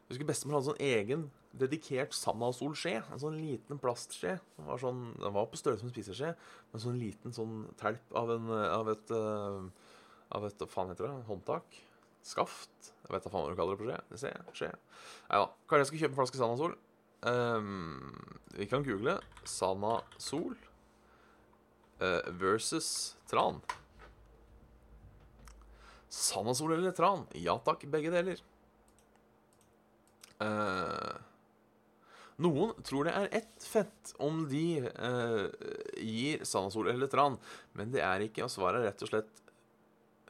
Jeg 0.01 0.17
husker 0.17 0.27
bestemor 0.27 0.57
hadde 0.59 0.67
sånn 0.73 0.83
egen 0.83 1.29
dedikert 1.61 2.17
Sandalsol-skje. 2.19 2.97
En 3.15 3.23
sånn 3.23 3.39
liten 3.39 3.79
plastskje. 3.83 4.35
Den 4.57 4.67
var, 4.67 4.81
sånn, 4.83 5.05
den 5.21 5.37
var 5.37 5.47
på 5.51 5.61
størrelse 5.61 5.87
med 5.87 5.93
en 5.93 5.95
spiseskje, 5.95 6.33
men 6.73 6.83
sånn 6.83 6.99
liten 6.99 7.37
sånn 7.37 7.61
telp 7.79 8.19
av, 8.19 8.35
en, 8.35 8.51
av 8.51 8.91
et 8.97 9.15
Av 10.31 10.45
et 10.47 10.61
Hva 10.63 10.67
faen 10.71 10.91
heter 10.93 11.09
det? 11.09 11.15
Håndtak? 11.27 11.79
Skaft? 12.27 12.93
Jeg 13.11 13.16
vet 13.16 13.25
da 13.27 13.31
faen 13.33 13.42
hva 13.42 13.51
du 13.51 13.59
kaller 13.59 13.75
det 13.75 13.83
på 13.83 13.88
skje. 13.88 13.99
Det 14.07 14.18
ser 14.23 14.35
jeg. 14.37 14.53
Skje. 14.55 14.68
Nei 15.27 15.38
da. 15.42 15.46
Kanskje 15.66 15.81
jeg 15.81 15.88
skal 15.88 16.03
kjøpe 16.03 16.14
en 16.14 16.18
flaske 16.20 16.38
Sanasol. 16.38 16.77
Um, 17.27 18.37
vi 18.55 18.68
kan 18.70 18.85
google 18.87 19.16
Sanasol 19.51 20.55
uh, 21.99 22.31
versus 22.38 22.90
Tran. 23.29 23.59
Sanasol 26.07 26.77
eller 26.79 26.94
Tran? 26.94 27.27
Ja 27.35 27.59
takk, 27.66 27.83
begge 27.90 28.14
deler. 28.14 28.38
Uh, 30.38 31.18
noen 32.40 32.73
tror 32.87 33.11
det 33.11 33.18
er 33.18 33.35
ett 33.42 33.66
fett 33.66 34.14
om 34.23 34.46
de 34.49 34.87
uh, 34.87 35.51
gir 35.99 36.46
Sanasol 36.46 36.94
eller 36.94 37.11
Tran, 37.11 37.42
men 37.75 37.90
det 37.90 38.07
er 38.07 38.25
ikke, 38.31 38.46
og 38.46 38.55
svaret 38.55 38.81
er 38.81 38.92
rett 38.92 39.05
og 39.05 39.11
slett 39.12 39.42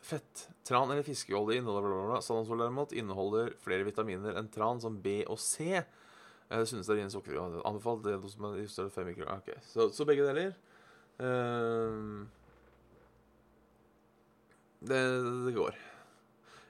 fett. 0.02 0.48
Tran 0.66 0.90
eller 0.90 1.02
fiskeolje 1.06 1.58
inneholder 1.60 2.20
Sanasol 2.24 2.58
derimot 2.62 2.92
inneholder 2.96 3.52
flere 3.62 3.84
vitaminer 3.86 4.36
enn 4.38 4.48
tran, 4.52 4.80
som 4.82 5.02
B 5.02 5.20
og 5.26 5.38
C. 5.42 5.82
Det 6.50 6.66
synes 6.66 6.86
det 6.88 6.96
er 6.98 7.02
en 7.04 7.12
sukker. 7.12 7.38
Anbefalt 7.68 8.04
det 8.06 8.16
som 8.32 8.44
er 8.50 8.66
større 8.70 8.90
fem 8.90 9.06
mikro. 9.10 9.24
Okay. 9.36 9.58
Så, 9.62 9.80
så, 9.94 10.04
begge 10.08 10.26
deler. 10.26 10.50
Uh, 11.20 12.26
det, 14.80 15.00
det, 15.46 15.54
går. 15.54 15.74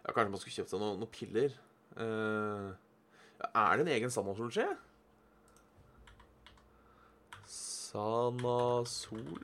Ja, 0.04 0.12
kanskje 0.12 0.30
man 0.34 0.40
skulle 0.42 0.56
kjøpt 0.58 0.72
seg 0.74 0.80
noen 0.82 1.00
noe 1.00 1.14
piller. 1.14 1.50
Uh, 1.96 2.68
er 3.48 3.72
det 3.78 3.82
en 3.86 3.94
egen 3.96 4.12
Sanasol-skje? 4.12 4.68
Sanasol-skje 7.48 9.40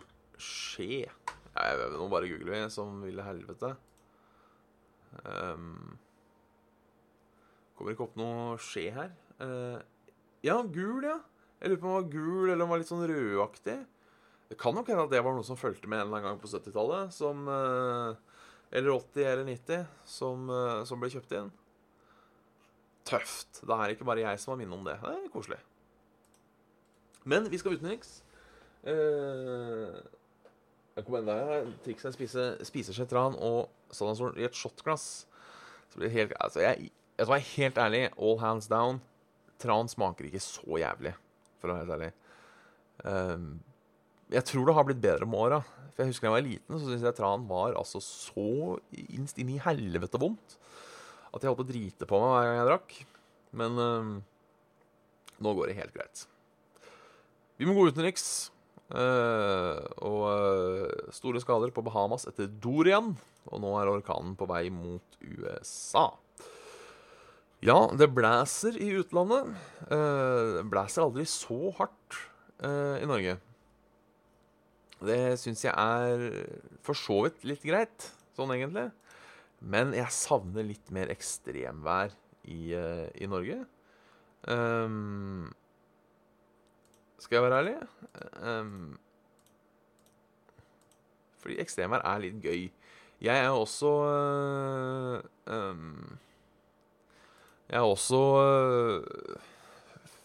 Jeg 1.57 1.91
nå 1.97 2.07
bare 2.13 2.29
googler 2.31 2.53
vi 2.53 2.63
som 2.73 3.01
ville 3.05 3.25
helvete. 3.25 3.73
Um, 5.25 5.97
kommer 7.77 7.95
ikke 7.95 8.07
opp 8.07 8.17
noe 8.21 8.57
skje 8.61 8.91
her. 8.95 9.13
Uh, 9.41 9.81
ja, 10.45 10.59
gul, 10.63 11.07
ja. 11.07 11.19
Jeg 11.61 11.73
lurer 11.73 11.81
på 11.81 11.89
om 11.89 11.95
den 11.95 12.03
var 12.03 12.11
gul 12.13 12.51
eller 12.51 12.57
om 12.57 12.67
den 12.67 12.73
var 12.75 12.83
litt 12.83 12.91
sånn 12.91 13.07
rødaktig. 13.09 13.77
Det 14.51 14.59
kan 14.61 14.77
nok 14.77 14.91
hende 14.93 15.07
at 15.09 15.15
det 15.15 15.23
var 15.25 15.35
noen 15.35 15.47
som 15.47 15.59
fulgte 15.59 15.89
med 15.91 15.99
en 15.99 16.07
eller 16.07 16.21
annen 16.21 16.37
gang 16.37 16.43
på 16.43 16.51
70-tallet. 16.53 17.15
Som 17.17 17.49
uh, 17.51 18.13
Eller 18.71 18.93
80 18.93 19.31
eller 19.33 19.49
90. 19.49 19.89
Som, 20.07 20.51
uh, 20.53 20.85
som 20.87 21.01
ble 21.03 21.11
kjøpt 21.15 21.35
inn. 21.39 21.55
tøft. 23.07 23.63
Det 23.63 23.75
er 23.75 23.95
ikke 23.95 24.07
bare 24.07 24.25
jeg 24.27 24.43
som 24.43 24.53
har 24.53 24.61
minne 24.61 24.77
om 24.77 24.87
det. 24.87 24.99
Det 25.03 25.15
er 25.15 25.33
koselig. 25.33 25.59
Men 27.27 27.51
vi 27.51 27.59
skal 27.59 27.75
utenriks. 27.75 28.21
Eh, 28.87 28.91
jeg 28.91 28.95
kom 28.95 28.95
enda 28.95 30.03
her. 30.03 30.86
Trikset 31.85 32.09
er 32.09 32.13
å 32.13 32.17
spise, 32.17 32.45
spise 32.65 33.07
tran 33.11 33.37
og 33.37 33.69
Sanasol 33.93 34.39
i 34.41 34.47
et 34.47 34.57
shotglass. 34.57 35.27
Så 35.93 36.01
blir 36.01 36.09
det 36.09 36.17
helt 36.17 36.37
Altså, 36.41 36.63
jeg, 36.65 36.91
jeg 37.17 37.27
skal 37.27 37.35
være 37.35 37.51
helt 37.53 37.81
ærlig. 37.85 38.03
All 38.17 38.39
hands 38.41 38.69
down. 38.73 39.03
Tran 39.61 39.89
smaker 39.89 40.29
ikke 40.29 40.43
så 40.45 40.81
jævlig, 40.81 41.15
for 41.61 41.73
å 41.73 41.77
være 41.77 41.85
helt 41.85 41.97
ærlig. 41.97 42.13
Um, 43.05 43.51
jeg 44.33 44.45
tror 44.49 44.67
det 44.67 44.75
har 44.77 44.87
blitt 44.89 45.05
bedre 45.05 45.29
med 45.29 45.39
åra. 45.39 45.61
For 45.93 46.05
jeg 46.05 46.13
husker 46.13 46.27
da 46.27 46.33
jeg 46.33 46.37
var 46.37 46.47
liten, 46.49 46.77
så 46.77 46.83
syntes 46.85 47.07
jeg 47.09 47.17
tran 47.17 47.47
var 47.49 47.77
altså 47.79 48.03
så 48.05 48.49
innst 49.17 49.39
inn 49.41 49.53
i 49.55 49.61
helvete 49.65 50.21
vondt 50.21 50.59
at 51.37 51.45
jeg 51.45 51.51
holdt 51.51 51.61
på 51.61 51.67
å 51.67 51.69
drite 51.69 52.09
på 52.09 52.19
meg 52.21 52.33
hver 52.33 52.47
gang 52.49 52.59
jeg 52.59 52.69
drakk. 52.71 52.97
Men 53.61 53.81
um, 53.81 54.13
nå 55.45 55.53
går 55.57 55.71
det 55.71 55.79
helt 55.81 55.97
greit. 55.97 56.27
Vi 57.61 57.69
må 57.69 57.77
gå 57.77 57.87
utenriks. 57.89 58.27
Uh, 58.87 59.83
og 60.07 60.21
uh, 60.31 61.09
store 61.11 61.41
skader 61.43 61.73
på 61.75 61.83
Bahamas 61.87 62.29
etter 62.31 62.47
Dorian. 62.47 63.15
Og 63.51 63.63
nå 63.63 63.73
er 63.81 63.91
orkanen 63.91 64.37
på 64.39 64.47
vei 64.51 64.69
mot 64.71 65.19
USA. 65.25 66.09
Ja, 67.65 67.79
det 67.99 68.13
blæser 68.15 68.79
i 68.79 68.93
utlandet. 69.01 69.51
Uh, 69.91 70.61
det 70.61 70.67
blæser 70.71 71.07
aldri 71.07 71.27
så 71.31 71.75
hardt 71.81 72.23
i 72.57 73.05
Norge. 73.05 73.35
Det 75.05 75.17
syns 75.37 75.67
jeg 75.67 75.75
er 75.77 76.23
for 76.81 76.97
så 76.97 77.19
vidt 77.27 77.43
litt 77.45 77.67
greit, 77.69 78.07
sånn 78.33 78.55
egentlig. 78.55 78.87
Men 79.61 79.93
jeg 79.93 80.09
savner 80.17 80.65
litt 80.65 80.89
mer 80.89 81.13
ekstremvær 81.13 82.15
i, 82.49 82.73
i 82.73 83.29
Norge. 83.29 83.59
Um, 84.49 85.46
skal 87.27 87.41
jeg 87.41 87.43
være 87.43 87.59
ærlig? 87.59 87.75
Um, 88.39 88.99
fordi 91.43 91.59
ekstremvær 91.63 92.05
er 92.07 92.23
litt 92.23 92.37
gøy. 92.43 92.69
Jeg 93.23 93.41
er 93.43 93.49
også 93.51 93.91
uh, 94.07 95.19
um, 95.51 96.19
Jeg 97.67 97.81
er 97.81 97.87
også 97.87 98.21
uh, 98.39 99.41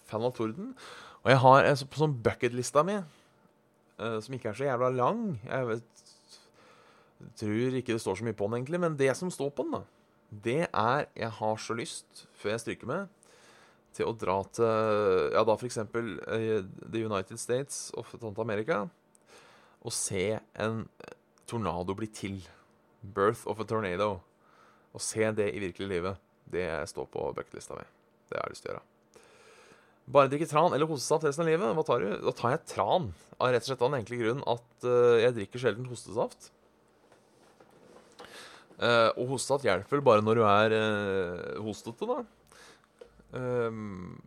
fan 0.05 0.27
av 0.27 0.35
torden. 0.37 0.75
Og 1.23 1.31
jeg 1.33 1.41
har 1.41 1.69
en 1.69 1.79
sånn 1.81 2.13
bucketlista 2.21 2.83
mi, 2.85 2.99
uh, 3.01 4.17
som 4.21 4.37
ikke 4.37 4.51
er 4.51 4.57
så 4.57 4.65
jævla 4.65 4.89
lang 4.93 5.25
Jeg 5.45 5.67
vet 5.69 5.87
tror 7.37 7.77
ikke 7.77 7.93
det 7.93 8.01
står 8.01 8.17
så 8.17 8.25
mye 8.25 8.37
på 8.37 8.49
den, 8.49 8.61
egentlig. 8.61 8.81
Men 8.81 8.97
det 8.97 9.09
som 9.17 9.33
står 9.33 9.49
på 9.57 9.65
den, 9.65 9.79
da, 9.79 9.81
det 10.45 10.61
er 10.69 11.05
Jeg 11.15 11.33
har 11.39 11.57
så 11.57 11.73
lyst, 11.77 12.27
før 12.33 12.55
jeg 12.55 12.63
stryker 12.65 12.93
med, 12.93 13.20
til 13.95 14.09
å 14.09 14.15
dra 14.17 14.37
til 14.55 15.31
Ja, 15.35 15.43
da 15.47 15.55
f.eks. 15.57 15.79
Uh, 15.83 16.61
The 16.85 17.03
United 17.05 17.39
States 17.41 17.89
of 17.97 18.39
America. 18.39 18.85
Og 19.81 19.93
se 19.95 20.39
en 20.53 20.85
tornado 21.49 21.95
bli 21.97 22.09
til. 22.11 22.39
Birth 23.01 23.47
of 23.49 23.59
a 23.59 23.67
tornado. 23.67 24.19
Å 24.91 25.01
se 25.01 25.25
det 25.35 25.49
i 25.55 25.61
virkelig 25.63 25.87
livet, 25.87 26.23
det 26.51 26.67
står 26.91 27.07
på 27.11 27.29
bucketlista 27.35 27.77
mi. 27.77 27.85
Det 28.29 28.37
har 28.37 28.49
jeg 28.49 28.55
lyst 28.55 28.65
til 28.65 28.73
å 28.73 28.75
gjøre. 28.75 28.87
Bare 30.11 30.31
drikke 30.31 30.49
tran 30.49 30.73
eller 30.75 30.89
hostesaft 30.89 31.23
resten 31.27 31.45
av 31.45 31.51
livet? 31.51 31.75
Hva 31.77 31.85
tar 31.87 32.03
du? 32.03 32.09
Da 32.25 32.33
tar 32.35 32.55
jeg 32.55 32.65
tran. 32.73 33.11
Av 33.39 33.53
rett 33.53 33.63
og 33.63 33.71
slett 33.71 33.83
den 33.85 33.99
enkle 34.01 34.19
grunn 34.19 34.43
at 34.49 34.87
uh, 34.87 35.21
jeg 35.21 35.37
drikker 35.37 35.63
sjelden 35.63 35.87
hostesaft. 35.91 36.51
Og 38.81 39.27
hostesaft 39.29 39.67
hjelper 39.67 39.99
bare 40.01 40.23
når 40.25 40.39
du 40.39 40.41
er 40.41 40.73
hostete, 41.61 42.07
da. 42.09 42.23
Um, 43.31 44.19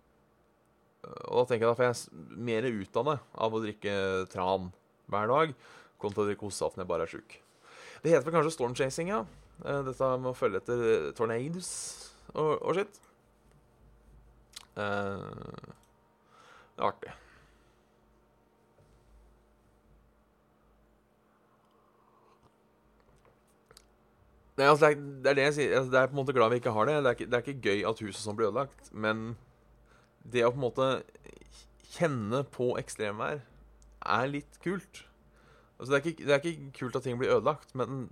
og 1.04 1.42
da 1.42 1.46
tenker 1.50 1.68
jeg 1.68 1.78
får 1.78 1.88
jeg 1.90 2.36
mer 2.48 2.66
ut 2.68 3.00
av 3.00 3.56
å 3.56 3.62
drikke 3.62 3.94
tran 4.32 4.70
hver 5.12 5.28
dag 5.28 5.56
kontra 6.00 6.24
å 6.24 6.28
drikke 6.28 6.46
hostesaft 6.46 6.78
når 6.78 6.84
jeg 6.84 6.92
bare 6.92 7.06
er 7.06 7.12
sjuk. 7.12 7.36
Det 8.04 8.12
heter 8.12 8.26
vel 8.26 8.36
kanskje 8.36 8.54
storm 8.56 8.76
chasing, 8.76 9.10
ja. 9.12 9.24
Eh, 9.62 9.80
dette 9.86 10.10
med 10.18 10.32
å 10.32 10.36
følge 10.36 10.60
etter 10.60 10.86
eh, 10.90 11.10
tornadoes 11.16 11.70
og, 12.34 12.56
og 12.58 12.78
shit. 12.78 13.00
Uh, 14.74 15.70
det 16.74 16.82
er 16.82 16.88
artig. 16.88 17.12
Nei, 24.54 24.68
altså, 24.70 24.86
det, 24.86 24.90
er, 24.90 25.06
det 25.24 25.30
er 25.30 25.38
det 25.38 25.46
jeg 25.48 25.56
sier. 25.56 25.72
Altså, 25.78 25.90
det 25.90 26.00
er 26.00 26.10
på 26.10 26.14
en 26.14 26.20
måte 26.20 26.34
glad 26.36 26.52
vi 26.52 26.60
ikke 26.62 26.74
har 26.76 26.86
det. 26.86 26.98
Det 27.00 27.10
er 27.10 27.18
ikke, 27.18 27.30
det 27.30 27.38
er 27.38 27.46
ikke 27.48 27.70
gøy 27.70 27.88
at 27.90 28.02
huset 28.06 28.22
sånn 28.22 28.38
blir 28.38 28.50
ødelagt. 28.50 28.92
Men 28.92 29.24
det 30.22 30.44
å 30.46 30.52
på 30.54 30.60
en 30.60 30.66
måte 30.68 30.90
kjenne 31.94 32.44
på 32.54 32.70
ekstremvær 32.80 33.42
er 33.42 34.30
litt 34.30 34.60
kult. 34.62 35.04
Altså, 35.78 35.90
det, 35.90 35.96
er 35.96 36.04
ikke, 36.04 36.28
det 36.28 36.36
er 36.36 36.44
ikke 36.44 36.76
kult 36.78 37.00
at 37.00 37.06
ting 37.06 37.18
blir 37.18 37.34
ødelagt, 37.34 37.74
men 37.74 38.06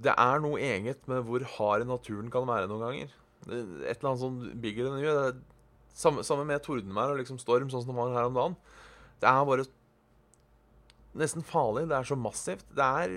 det 0.00 0.12
er 0.16 0.42
noe 0.42 0.60
eget 0.64 1.06
med 1.10 1.26
hvor 1.28 1.44
hard 1.56 1.84
naturen 1.88 2.30
kan 2.32 2.48
være 2.48 2.68
noen 2.70 2.86
ganger. 2.86 3.16
Et 3.46 3.94
eller 3.94 4.10
annet 4.10 4.22
sånn 4.22 4.40
bigger 4.62 4.88
than 4.88 5.02
you. 5.04 5.42
Samme, 5.96 6.24
samme, 6.24 6.46
med 6.48 6.62
tordenvær 6.64 7.12
og 7.12 7.20
liksom 7.20 7.38
storm, 7.40 7.68
sånn 7.70 7.84
som 7.84 7.92
det 7.92 7.98
var 7.98 8.16
her 8.16 8.30
om 8.30 8.38
dagen. 8.38 8.56
Det 9.20 9.28
er 9.28 9.46
bare 9.48 9.66
nesten 11.20 11.44
farlig. 11.44 11.86
Det 11.90 11.98
er 11.98 12.08
så 12.08 12.18
massivt. 12.18 12.66
Det 12.76 12.86
er 13.04 13.16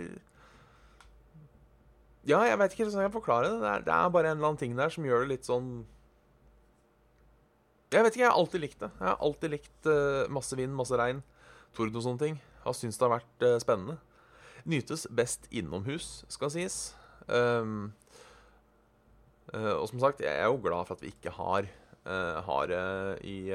ja, 2.24 2.40
jeg 2.48 2.60
veit 2.60 2.72
ikke 2.72 2.86
hvordan 2.86 3.04
jeg 3.04 3.10
kan 3.10 3.18
forklare 3.18 3.50
det. 3.50 3.60
Det 3.60 3.70
er, 3.70 3.84
det 3.84 3.94
er, 3.94 4.12
bare 4.16 4.32
en 4.32 4.38
eller 4.38 4.50
annen 4.54 4.62
ting 4.62 4.78
der 4.78 4.92
som 4.94 5.06
gjør 5.08 5.26
det 5.26 5.34
litt 5.34 5.48
sånn 5.48 5.70
Jeg 7.92 8.06
vet 8.06 8.16
ikke, 8.16 8.24
jeg 8.24 8.32
har 8.32 8.40
alltid 8.40 8.64
likt 8.64 8.80
det. 8.80 8.90
Jeg 8.96 9.08
har 9.10 9.26
alltid 9.28 9.52
likt 9.54 9.90
uh, 9.92 10.24
masse 10.34 10.58
vind, 10.58 10.74
masse 10.74 10.98
regn, 10.98 11.20
torden 11.78 12.00
og 12.00 12.06
sånne 12.08 12.24
ting. 12.24 12.38
Jeg 12.40 12.66
har 12.66 12.78
syntes 12.80 12.98
det 12.98 13.06
har 13.06 13.16
vært 13.18 13.46
uh, 13.46 13.58
spennende. 13.62 13.98
Nytes 14.72 15.04
best 15.12 15.50
innomhus, 15.52 16.24
skal 16.32 16.50
sies. 16.54 16.78
Um, 17.28 17.92
uh, 19.52 19.76
og 19.76 19.86
som 19.92 20.02
sagt, 20.02 20.24
jeg 20.24 20.32
er 20.32 20.48
jo 20.48 20.62
glad 20.64 20.88
for 20.88 20.96
at 20.96 21.04
vi 21.04 21.12
ikke 21.14 21.36
har, 21.36 21.70
har 22.04 22.66
det 22.68 22.80
i, 23.24 23.48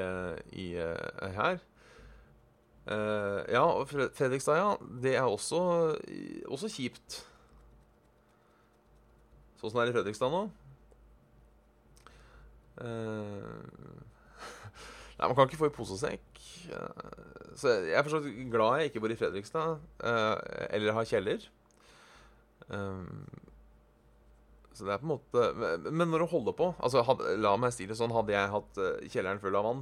i 0.57 0.63
her. 1.35 1.59
ja, 2.89 3.61
og 3.61 3.91
Fredrikstad, 3.91 4.57
ja. 4.57 4.71
Det 5.03 5.13
er 5.19 5.27
også, 5.27 5.59
også 6.49 6.71
kjipt. 6.73 7.19
Sånn 9.59 9.73
som 9.73 9.81
det 9.81 9.89
er 9.89 9.91
i 9.91 9.95
Fredrikstad 9.97 10.31
nå. 10.31 10.45
Uh, 12.79 13.99
Nei, 15.19 15.25
man 15.25 15.35
kan 15.35 15.49
ikke 15.49 15.59
få 15.59 15.67
i 15.67 15.75
posesekk. 15.75 16.39
Uh, 16.71 17.51
så 17.59 17.73
jeg 17.89 17.97
er 17.97 18.05
forstått 18.05 18.29
glad 18.53 18.79
jeg 18.79 18.93
ikke 18.93 19.03
bor 19.03 19.11
i 19.11 19.19
Fredrikstad, 19.19 19.83
uh, 20.05 20.37
eller 20.69 20.95
har 20.95 21.09
kjeller. 21.09 21.43
så 24.69 24.85
det 24.85 24.91
er 24.93 24.99
på 25.01 25.07
en 25.07 25.09
måte 25.09 25.45
Men 25.89 26.11
når 26.11 26.21
du 26.21 26.25
holder 26.29 26.53
på 26.53 26.67
altså 26.77 27.01
La 27.41 27.55
meg 27.57 27.73
si 27.73 27.87
det 27.89 27.97
sånn, 27.97 28.13
hadde 28.13 28.35
jeg 28.35 28.51
hatt 28.53 28.77
kjelleren 29.09 29.41
full 29.41 29.57
av 29.57 29.65
vann, 29.65 29.81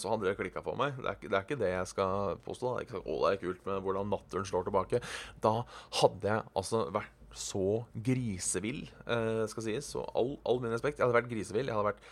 så 0.00 0.14
hadde 0.14 0.30
det 0.30 0.38
klikka 0.38 0.62
for 0.64 0.78
meg. 0.80 0.96
Det 0.96 1.10
er, 1.10 1.18
det 1.26 1.36
er, 1.36 1.44
ikke 1.44 1.60
det 1.60 1.72
jeg 1.74 1.90
skal 1.92 2.40
påstå. 2.46 2.72
Det 2.72 2.80
er 2.80 2.88
ikke 2.88 3.02
å, 3.04 3.18
det 3.26 3.34
er 3.34 3.42
kult 3.44 3.66
med 3.68 3.84
hvordan 3.84 4.10
naturen 4.16 4.48
slår 4.48 4.66
tilbake. 4.70 5.02
Da 5.44 5.58
hadde 6.00 6.32
jeg 6.32 6.54
altså 6.56 6.86
vært 6.96 7.21
så 7.38 7.82
grisevill, 7.94 8.84
uh, 9.06 9.44
skal 9.50 9.66
sies. 9.66 9.88
Så 9.94 10.04
all, 10.18 10.36
all, 10.48 10.60
min 10.62 10.74
respekt. 10.74 10.98
Jeg 10.98 11.06
hadde 11.06 11.16
vært 11.16 11.30
grisevill. 11.30 11.70
Jeg 11.70 11.76
hadde 11.76 11.90
vært 11.90 12.06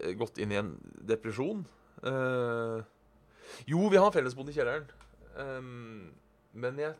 uh, 0.00 0.12
gått 0.20 0.40
inn 0.42 0.54
i 0.54 0.60
en 0.60 0.74
depresjon. 1.06 1.64
Uh, 2.04 2.82
jo, 3.70 3.86
vi 3.92 4.00
har 4.00 4.14
fellesbod 4.14 4.50
i 4.50 4.56
kjelleren. 4.56 4.86
Um, 5.34 6.12
men 6.54 6.78
jeg 6.78 6.94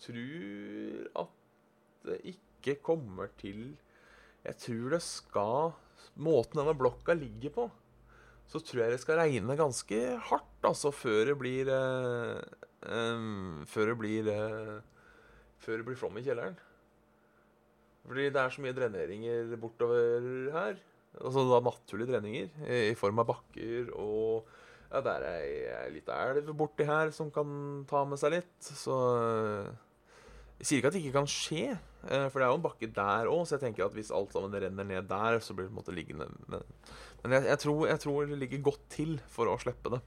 tror 0.00 1.24
at 1.24 1.36
det 2.08 2.16
ikke 2.32 2.78
kommer 2.80 3.28
til 3.36 3.74
Jeg 4.40 4.56
tror 4.62 4.94
det 4.94 5.02
skal 5.04 5.74
Måten 6.16 6.56
denne 6.56 6.72
blokka 6.72 7.12
ligger 7.12 7.52
på, 7.52 7.66
så 8.48 8.62
tror 8.64 8.80
jeg 8.82 8.94
det 8.94 9.02
skal 9.02 9.18
regne 9.20 9.56
ganske 9.56 9.98
hardt, 10.30 10.64
altså, 10.64 10.88
før 10.96 11.28
det 11.28 11.36
blir 11.38 11.68
um, 12.88 13.60
Før 13.68 13.92
det 13.92 13.98
blir 14.00 14.30
Før 15.60 15.76
det 15.76 15.86
blir 15.86 16.00
flom 16.00 16.16
i 16.16 16.24
kjelleren. 16.24 16.56
Fordi 18.06 18.30
det 18.32 18.40
er 18.40 18.54
så 18.54 18.64
mye 18.64 18.76
dreneringer 18.76 19.52
bortover 19.60 20.50
her. 20.54 20.80
Altså 21.20 21.44
da 21.50 21.58
naturlige 21.66 22.12
drenninger 22.12 22.66
i 22.90 22.96
form 22.98 23.18
av 23.22 23.28
bakker 23.32 23.90
og 23.98 24.48
ja, 24.90 25.00
det 25.06 25.12
er 25.14 25.26
ei 25.30 25.90
lita 25.94 26.16
elv 26.30 26.50
borti 26.58 26.86
her 26.86 27.12
som 27.14 27.30
kan 27.34 27.50
ta 27.90 28.02
med 28.08 28.18
seg 28.18 28.34
litt. 28.34 28.56
Så 28.58 28.96
jeg 30.60 30.66
sier 30.66 30.80
ikke 30.80 30.90
at 30.90 30.96
det 30.96 31.02
ikke 31.04 31.14
kan 31.14 31.30
skje, 31.30 31.76
eh, 32.04 32.26
for 32.28 32.36
det 32.36 32.46
er 32.46 32.50
jo 32.50 32.58
en 32.58 32.64
bakke 32.64 32.88
der 32.96 33.30
òg. 33.30 33.44
Så 33.46 33.56
jeg 33.56 33.62
tenker 33.64 33.86
at 33.86 33.94
hvis 33.96 34.10
alt 34.12 34.34
sammen 34.34 34.52
renner 34.52 34.88
ned 34.88 35.06
der, 35.08 35.38
så 35.40 35.54
blir 35.54 35.68
det 35.68 35.72
på 35.72 35.76
en 35.76 35.80
måte 35.80 35.94
liggende 35.94 36.26
Men, 36.50 37.32
jeg, 37.36 37.46
jeg, 37.46 37.58
tror, 37.62 37.86
jeg, 37.86 38.00
tror, 38.00 38.26
det 38.26 38.40
ligger 38.40 38.66
godt 38.66 38.82
til 38.92 39.14
for 39.30 39.48
å 39.48 39.56
slippe 39.62 39.94
det. 39.94 40.02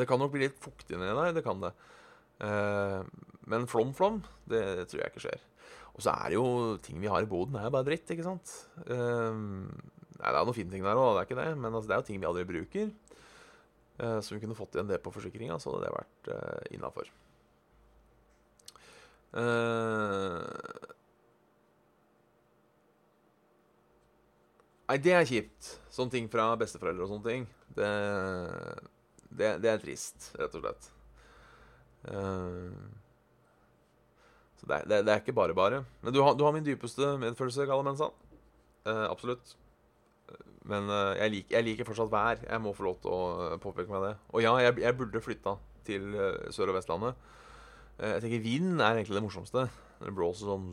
Det 0.00 0.06
kan 0.06 0.20
nok 0.22 0.32
bli 0.32 0.46
litt 0.46 0.58
fuktig 0.62 0.98
nedi 0.98 1.14
der, 1.18 1.36
det 1.36 1.44
kan 1.44 1.62
det. 1.62 1.74
Eh, 2.46 3.00
men 3.50 3.68
flom-flom, 3.70 4.22
det 4.48 4.64
tror 4.90 5.02
jeg 5.02 5.12
ikke 5.12 5.24
skjer. 5.28 5.46
Og 6.00 6.04
så 6.06 6.14
er 6.16 6.32
det 6.32 6.36
jo 6.38 6.76
ting 6.80 6.96
vi 6.96 7.10
har 7.12 7.20
i 7.20 7.28
boden, 7.28 7.58
er 7.60 7.66
jo 7.68 7.74
bare 7.74 7.84
dritt, 7.84 8.08
ikke 8.08 8.24
sant. 8.24 8.52
Uh, 8.88 9.36
nei, 10.16 10.30
det 10.30 10.32
er 10.32 10.46
noen 10.48 10.56
fine 10.56 10.72
ting 10.72 10.86
der 10.86 10.96
òg, 10.96 11.10
det 11.12 11.20
er 11.20 11.26
ikke 11.28 11.36
det, 11.36 11.50
men 11.60 11.74
altså, 11.74 11.90
det 11.90 11.96
er 11.96 12.00
jo 12.00 12.06
ting 12.08 12.22
vi 12.22 12.28
aldri 12.30 12.44
bruker. 12.48 12.86
Uh, 14.00 14.16
så 14.24 14.32
vi 14.32 14.40
kunne 14.40 14.56
fått 14.56 14.78
igjen 14.78 14.88
det 14.88 15.02
på 15.04 15.12
forsikringa, 15.12 15.58
så 15.60 15.74
hadde 15.74 15.82
det 15.84 15.98
vært 15.98 16.30
uh, 16.32 16.70
innafor. 16.72 17.10
Uh, 19.36 20.40
nei, 24.88 24.96
det 25.04 25.14
er 25.18 25.28
kjipt. 25.28 25.74
Sånne 25.92 26.16
ting 26.16 26.32
fra 26.32 26.48
besteforeldre 26.64 27.04
og 27.04 27.12
sånne 27.12 27.28
ting. 27.28 27.44
Det, 27.76 27.92
det, 29.28 29.52
det 29.60 29.74
er 29.74 29.84
trist, 29.84 30.32
rett 30.40 30.56
og 30.56 30.64
slett. 30.64 30.90
Uh, 32.08 32.72
så 34.60 34.68
det 34.68 34.76
er, 34.76 34.88
det, 34.88 34.98
det 35.06 35.12
er, 35.12 35.22
ikke 35.22 35.32
bare 35.36 35.56
bare. 35.56 35.80
Men 36.04 36.12
du 36.12 36.20
har, 36.20 36.34
du 36.36 36.44
har 36.44 36.52
min 36.52 36.64
dypeste 36.64 37.14
medfølelse, 37.22 37.64
Kalle 37.68 37.86
Mensan. 37.86 38.12
Uh, 38.84 39.06
absolutt. 39.08 39.56
Men 40.70 40.90
eh, 40.92 41.16
jeg, 41.16 41.30
lik, 41.32 41.46
jeg, 41.50 41.64
liker 41.64 41.86
fortsatt 41.88 42.10
vær. 42.12 42.42
Jeg 42.44 42.60
må 42.62 42.74
få 42.76 42.84
lov 42.84 42.98
til 43.00 43.10
å 43.10 43.20
uh, 43.40 43.54
påpeke 43.62 43.90
meg 43.90 44.04
det. 44.04 44.10
Og 44.36 44.44
ja, 44.44 44.52
jeg, 44.60 44.76
jeg 44.84 44.96
burde 44.98 45.22
flytta 45.24 45.56
til 45.88 46.12
Sør- 46.52 46.70
og 46.70 46.76
Vestlandet. 46.76 47.16
jeg 47.96 48.20
tenker 48.22 48.44
vind 48.44 48.74
er 48.76 49.00
egentlig 49.00 49.16
det 49.16 49.24
morsomste. 49.24 49.64
Når 49.98 50.10
det 50.10 50.16
blåser 50.18 50.52
sånn 50.52 50.68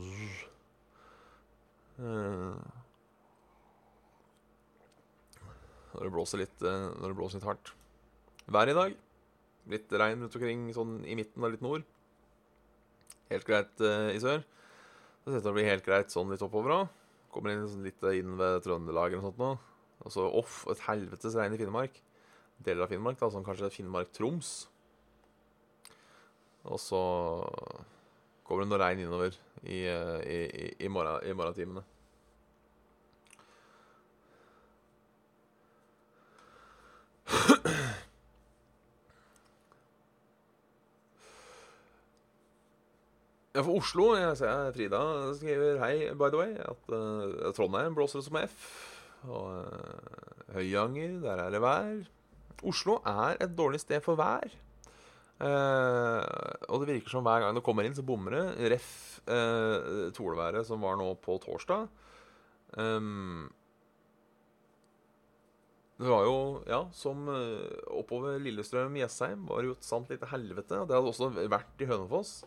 Når 5.96 6.04
det 6.04 6.14
blåser 6.14 6.44
litt 6.44 6.62
Når 6.62 7.08
det 7.08 7.18
blåser 7.18 7.40
litt 7.40 7.48
hardt. 7.48 7.74
Vær 8.52 8.70
i 8.70 8.76
dag. 8.78 9.00
Litt 9.72 9.96
regn 10.04 10.28
rundt 10.28 10.38
omkring 10.38 10.68
sånn 10.76 11.00
i 11.08 11.18
midten 11.18 11.48
og 11.48 11.56
litt 11.56 11.66
nord 11.66 11.88
helt 13.32 13.48
greit 13.48 13.84
uh, 13.84 14.10
i 14.14 14.22
sør. 14.24 14.44
Så 15.22 15.32
det 15.32 15.42
ut 15.42 15.44
til 15.44 15.52
å 15.52 15.58
bli 15.58 15.68
helt 15.68 15.86
greit 15.86 16.14
sånn 16.14 16.32
litt 16.32 16.44
oppover 16.46 16.76
òg. 16.76 16.94
Kommer 17.34 17.54
inn 17.54 17.68
sånn 17.68 17.86
litt 17.86 18.04
inn 18.14 18.38
ved 18.40 18.62
Trøndelag 18.66 19.12
eller 19.12 19.24
noe 19.24 19.30
sånt 19.32 19.42
nå. 19.42 19.52
Og 20.06 20.14
så 20.14 20.28
off, 20.40 20.62
et 20.72 20.84
helvetes 20.86 21.36
regn 21.36 21.56
i 21.56 21.60
Finnmark. 21.60 22.00
Deler 22.64 22.86
av 22.86 22.94
Finnmark, 22.94 23.20
da, 23.20 23.30
sånn 23.34 23.46
kanskje 23.46 23.70
Finnmark-Troms. 23.74 24.54
Og 26.68 26.80
så 26.82 27.02
kommer 28.48 28.64
det 28.64 28.72
noe 28.72 28.82
regn 28.82 29.04
innover 29.04 29.36
i, 29.64 29.84
eh, 29.90 30.18
i, 30.24 30.40
i, 30.48 30.72
i 30.86 30.90
morgentimene. 30.92 31.84
Ja, 43.58 43.64
for 43.66 43.80
Oslo 43.80 44.12
Jeg 44.14 44.38
ser 44.38 44.68
Frida 44.76 45.00
skriver 45.34 45.80
hei, 45.82 46.12
by 46.14 46.28
the 46.30 46.38
way, 46.38 46.52
at 46.62 46.92
uh, 46.94 47.48
Trondheim 47.58 47.96
blåser 47.98 48.20
det 48.20 48.28
som 48.28 48.36
F. 48.38 48.66
Og 49.26 49.48
uh, 49.50 50.52
Høyanger, 50.54 51.16
der 51.24 51.42
er 51.42 51.56
det 51.56 51.62
vær. 51.64 52.04
Oslo 52.70 53.00
er 53.02 53.40
et 53.42 53.56
dårlig 53.58 53.80
sted 53.82 54.04
for 54.06 54.20
vær. 54.20 54.46
Uh, 55.42 56.22
og 56.70 56.84
det 56.84 56.92
virker 56.92 57.16
som 57.16 57.26
hver 57.26 57.42
gang 57.42 57.58
det 57.58 57.64
kommer 57.66 57.88
inn, 57.88 57.98
så 57.98 58.06
bommer 58.06 58.36
det. 58.38 58.44
Ref. 58.76 58.92
Uh, 59.26 60.14
tolværet 60.14 60.70
som 60.70 60.86
var 60.86 61.00
nå 61.02 61.10
på 61.26 61.40
torsdag. 61.42 61.90
Um, 62.78 63.50
det 65.98 66.14
var 66.14 66.28
jo, 66.30 66.38
ja, 66.70 66.84
som 66.94 67.26
oppover 67.90 68.38
Lillestrøm-Jessheim 68.38 69.50
var 69.50 69.66
jo 69.66 69.74
et 69.74 69.90
sant 69.90 70.14
lite 70.14 70.30
helvete. 70.30 70.84
Det 70.86 70.94
hadde 70.94 71.10
også 71.10 71.32
vært 71.50 71.82
i 71.82 71.90
Hønefoss. 71.90 72.44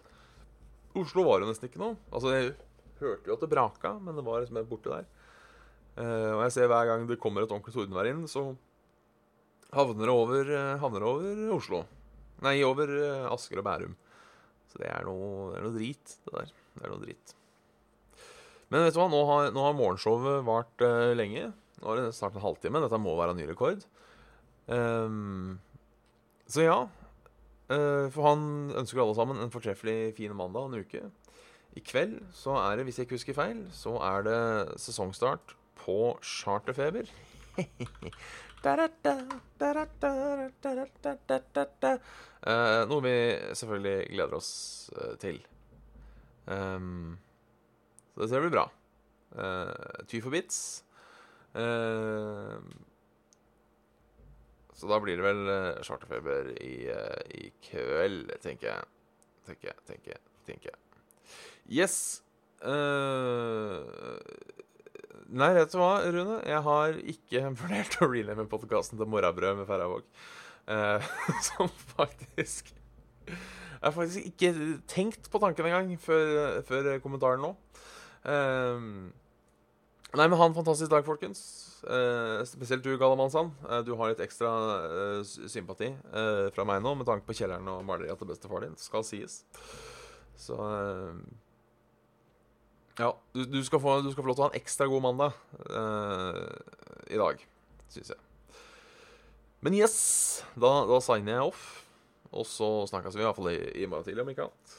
Oslo 0.98 1.24
var 1.28 1.42
jo 1.42 1.50
nesten 1.50 1.70
ikke 1.70 1.82
noe. 1.82 1.96
Altså, 2.10 2.34
Jeg 2.34 2.54
hørte 3.00 3.30
jo 3.30 3.36
at 3.36 3.44
det 3.44 3.50
braka, 3.52 3.94
men 4.02 4.18
det 4.18 4.24
var 4.26 4.42
liksom 4.42 4.60
borte 4.68 4.92
der. 4.92 5.06
Uh, 6.00 6.36
og 6.36 6.42
jeg 6.46 6.54
ser 6.54 6.70
hver 6.70 6.88
gang 6.88 7.06
det 7.08 7.18
kommer 7.20 7.44
et 7.44 7.50
ordentlig 7.50 7.74
tordenvær 7.74 8.08
inn, 8.08 8.22
så 8.30 8.50
havner 9.74 10.06
det 10.06 10.14
over, 10.14 10.52
uh, 10.54 10.78
havner 10.82 11.06
over 11.06 11.42
Oslo. 11.56 11.82
Nei, 12.44 12.60
over 12.64 12.90
uh, 12.94 13.32
Asker 13.34 13.60
og 13.60 13.66
Bærum. 13.66 13.96
Så 14.70 14.80
det 14.80 14.90
er 14.90 15.06
noe, 15.06 15.50
det 15.50 15.58
er 15.58 15.66
noe 15.66 15.76
drit, 15.76 16.16
det 16.26 16.36
der. 16.36 16.52
Det 16.76 16.86
er 16.86 16.92
noe 16.94 17.02
drit. 17.02 17.34
Men 18.70 18.86
vet 18.86 18.94
du 18.94 19.00
hva, 19.00 19.08
nå 19.10 19.24
har, 19.26 19.50
nå 19.54 19.64
har 19.66 19.74
morgenshowet 19.76 20.46
vart 20.46 20.86
uh, 20.86 21.10
lenge. 21.18 21.48
Nå 21.80 21.90
er 21.90 22.00
det 22.04 22.14
snart 22.14 22.36
en 22.38 22.44
halvtime. 22.44 22.82
Dette 22.84 23.02
må 23.02 23.16
være 23.18 23.34
en 23.34 23.40
ny 23.42 23.48
rekord. 23.50 23.82
Um, 24.70 25.58
så 26.50 26.66
ja. 26.66 26.78
Uh, 27.70 28.10
for 28.10 28.26
han 28.26 28.42
ønsker 28.80 28.98
alle 29.02 29.14
sammen 29.14 29.38
en 29.38 29.52
fortreffelig 29.52 30.14
fin 30.16 30.34
mandag 30.36 30.66
og 30.66 30.72
en 30.72 30.82
uke. 30.82 31.04
I 31.78 31.82
kveld 31.86 32.16
så 32.34 32.56
er 32.58 32.76
det, 32.76 32.84
hvis 32.88 32.98
jeg 32.98 33.06
ikke 33.06 33.18
husker 33.18 33.36
feil, 33.36 33.62
så 33.70 33.94
er 34.02 34.26
det 34.26 34.40
sesongstart 34.82 35.54
på 35.78 36.18
Charterfeber. 36.26 37.06
uh, 42.44 42.82
noe 42.90 43.00
vi 43.06 43.14
selvfølgelig 43.56 43.96
gleder 44.10 44.36
oss 44.36 44.50
uh, 44.96 45.14
til. 45.22 45.40
Um, 46.50 47.16
så 48.18 48.28
det 48.34 48.42
blir 48.44 48.54
bra. 48.58 48.66
Uh, 49.32 50.04
ty 50.10 50.20
for 50.20 50.34
bits. 50.34 50.84
Uh, 51.54 52.58
så 54.80 54.88
da 54.88 54.96
blir 55.02 55.18
det 55.20 55.26
vel 55.26 55.42
uh, 55.44 55.82
charterfeber 55.84 56.54
i, 56.56 56.88
uh, 56.88 57.20
i 57.36 57.50
kveld, 57.66 58.32
tenker 58.40 58.70
jeg. 58.70 58.88
Tenker 59.50 59.70
jeg, 59.72 59.78
tenker 59.88 60.14
jeg, 60.14 60.22
tenker 60.48 60.72
jeg. 60.72 60.78
Yes. 61.70 61.96
nei, 65.30 65.50
vet 65.56 65.72
du 65.72 65.78
hva, 65.80 65.92
Rune? 66.12 66.40
Jeg 66.48 66.62
har 66.66 66.98
ikke 67.14 67.44
vurdert 67.60 67.98
å 68.00 68.10
rename 68.10 68.48
podkasten 68.50 69.00
til 69.00 69.10
Morrabrød 69.10 69.60
med 69.60 69.68
Færøyvåg. 69.68 70.04
som 71.48 71.70
faktisk 71.96 72.68
Jeg 72.70 73.80
har 73.82 73.94
faktisk 73.96 74.28
ikke 74.28 74.50
tenkt 74.86 75.30
på 75.32 75.40
tanken 75.42 75.66
engang 75.66 75.88
før, 75.98 76.60
før 76.68 76.92
kommentaren 77.02 77.42
nå. 77.42 77.54
Uh, 78.24 79.08
nei, 80.18 80.26
men 80.26 80.38
ha 80.38 80.46
en 80.48 80.56
fantastisk 80.56 80.90
dag, 80.90 81.04
folkens. 81.06 81.42
Eh, 81.86 82.40
spesielt 82.48 82.82
du, 82.84 82.90
Galamansand. 82.98 83.52
Eh, 83.68 83.82
du 83.86 83.92
har 83.98 84.10
litt 84.10 84.22
ekstra 84.24 84.50
sympati 85.26 85.92
fra 86.54 86.66
meg 86.68 86.82
nå 86.84 86.96
med 86.98 87.08
tanke 87.08 87.28
på 87.28 87.36
kjelleren 87.38 87.68
og 87.72 87.84
maleriet 87.86 88.18
til 88.18 88.30
bestefar 88.30 88.66
din. 88.66 88.74
Skal 88.80 89.06
sies. 89.06 89.42
Så 90.40 90.56
Ja, 93.00 93.14
du, 93.32 93.44
du, 93.48 93.60
skal 93.64 93.80
få, 93.80 94.00
du, 94.04 94.10
skal 94.12 94.24
få, 94.24 94.28
lov 94.28 94.36
til 94.36 94.42
å 94.42 94.48
ha 94.48 94.52
en 94.52 94.60
ekstra 94.60 94.88
god 94.90 95.04
mandag 95.06 95.38
i 97.08 97.20
dag, 97.20 97.44
syns 97.88 98.10
jeg. 98.12 98.20
Men 99.64 99.76
yes, 99.76 99.96
da, 100.56 100.72
da 100.88 100.98
signer 101.04 101.38
jeg 101.38 101.52
off. 101.52 101.64
Og 102.30 102.46
så 102.46 102.68
snakkes 102.90 103.16
vi 103.18 103.24
iallfall 103.24 103.50
i, 103.52 103.58
i 103.82 103.88
morgen 103.90 104.06
tidlig, 104.06 104.22
om 104.24 104.30
ikke 104.32 104.46
annet. 104.46 104.74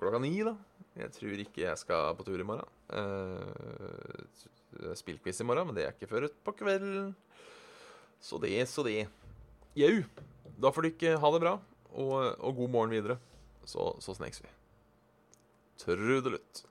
Klokka 0.00 0.20
ni, 0.22 0.32
da. 0.46 0.56
Jeg 0.98 1.14
tror 1.14 1.42
ikke 1.44 1.62
jeg 1.62 1.78
skal 1.78 2.16
på 2.18 2.26
tur 2.26 2.40
i 2.42 2.46
morgen. 2.46 2.70
Uh, 2.90 4.57
Spillquiz 4.98 5.40
i 5.42 5.46
morgen, 5.46 5.68
men 5.68 5.76
det 5.78 5.86
er 5.86 5.94
ikke 5.94 6.10
før 6.10 6.28
på 6.46 6.54
kvelden. 6.60 7.12
Så 8.20 8.38
det, 8.42 8.54
så 8.70 8.84
det. 8.86 9.06
Jau. 9.78 10.02
Da 10.58 10.72
får 10.74 10.84
du 10.84 10.90
ikke 10.90 11.18
ha 11.22 11.32
det 11.34 11.42
bra, 11.44 11.54
og, 11.92 12.14
og 12.38 12.56
god 12.62 12.72
morgen 12.74 12.94
videre. 12.94 13.18
Så, 13.68 13.92
så 14.02 14.14
sneks 14.16 14.42
vi. 14.42 14.50
Trudelutt. 15.78 16.64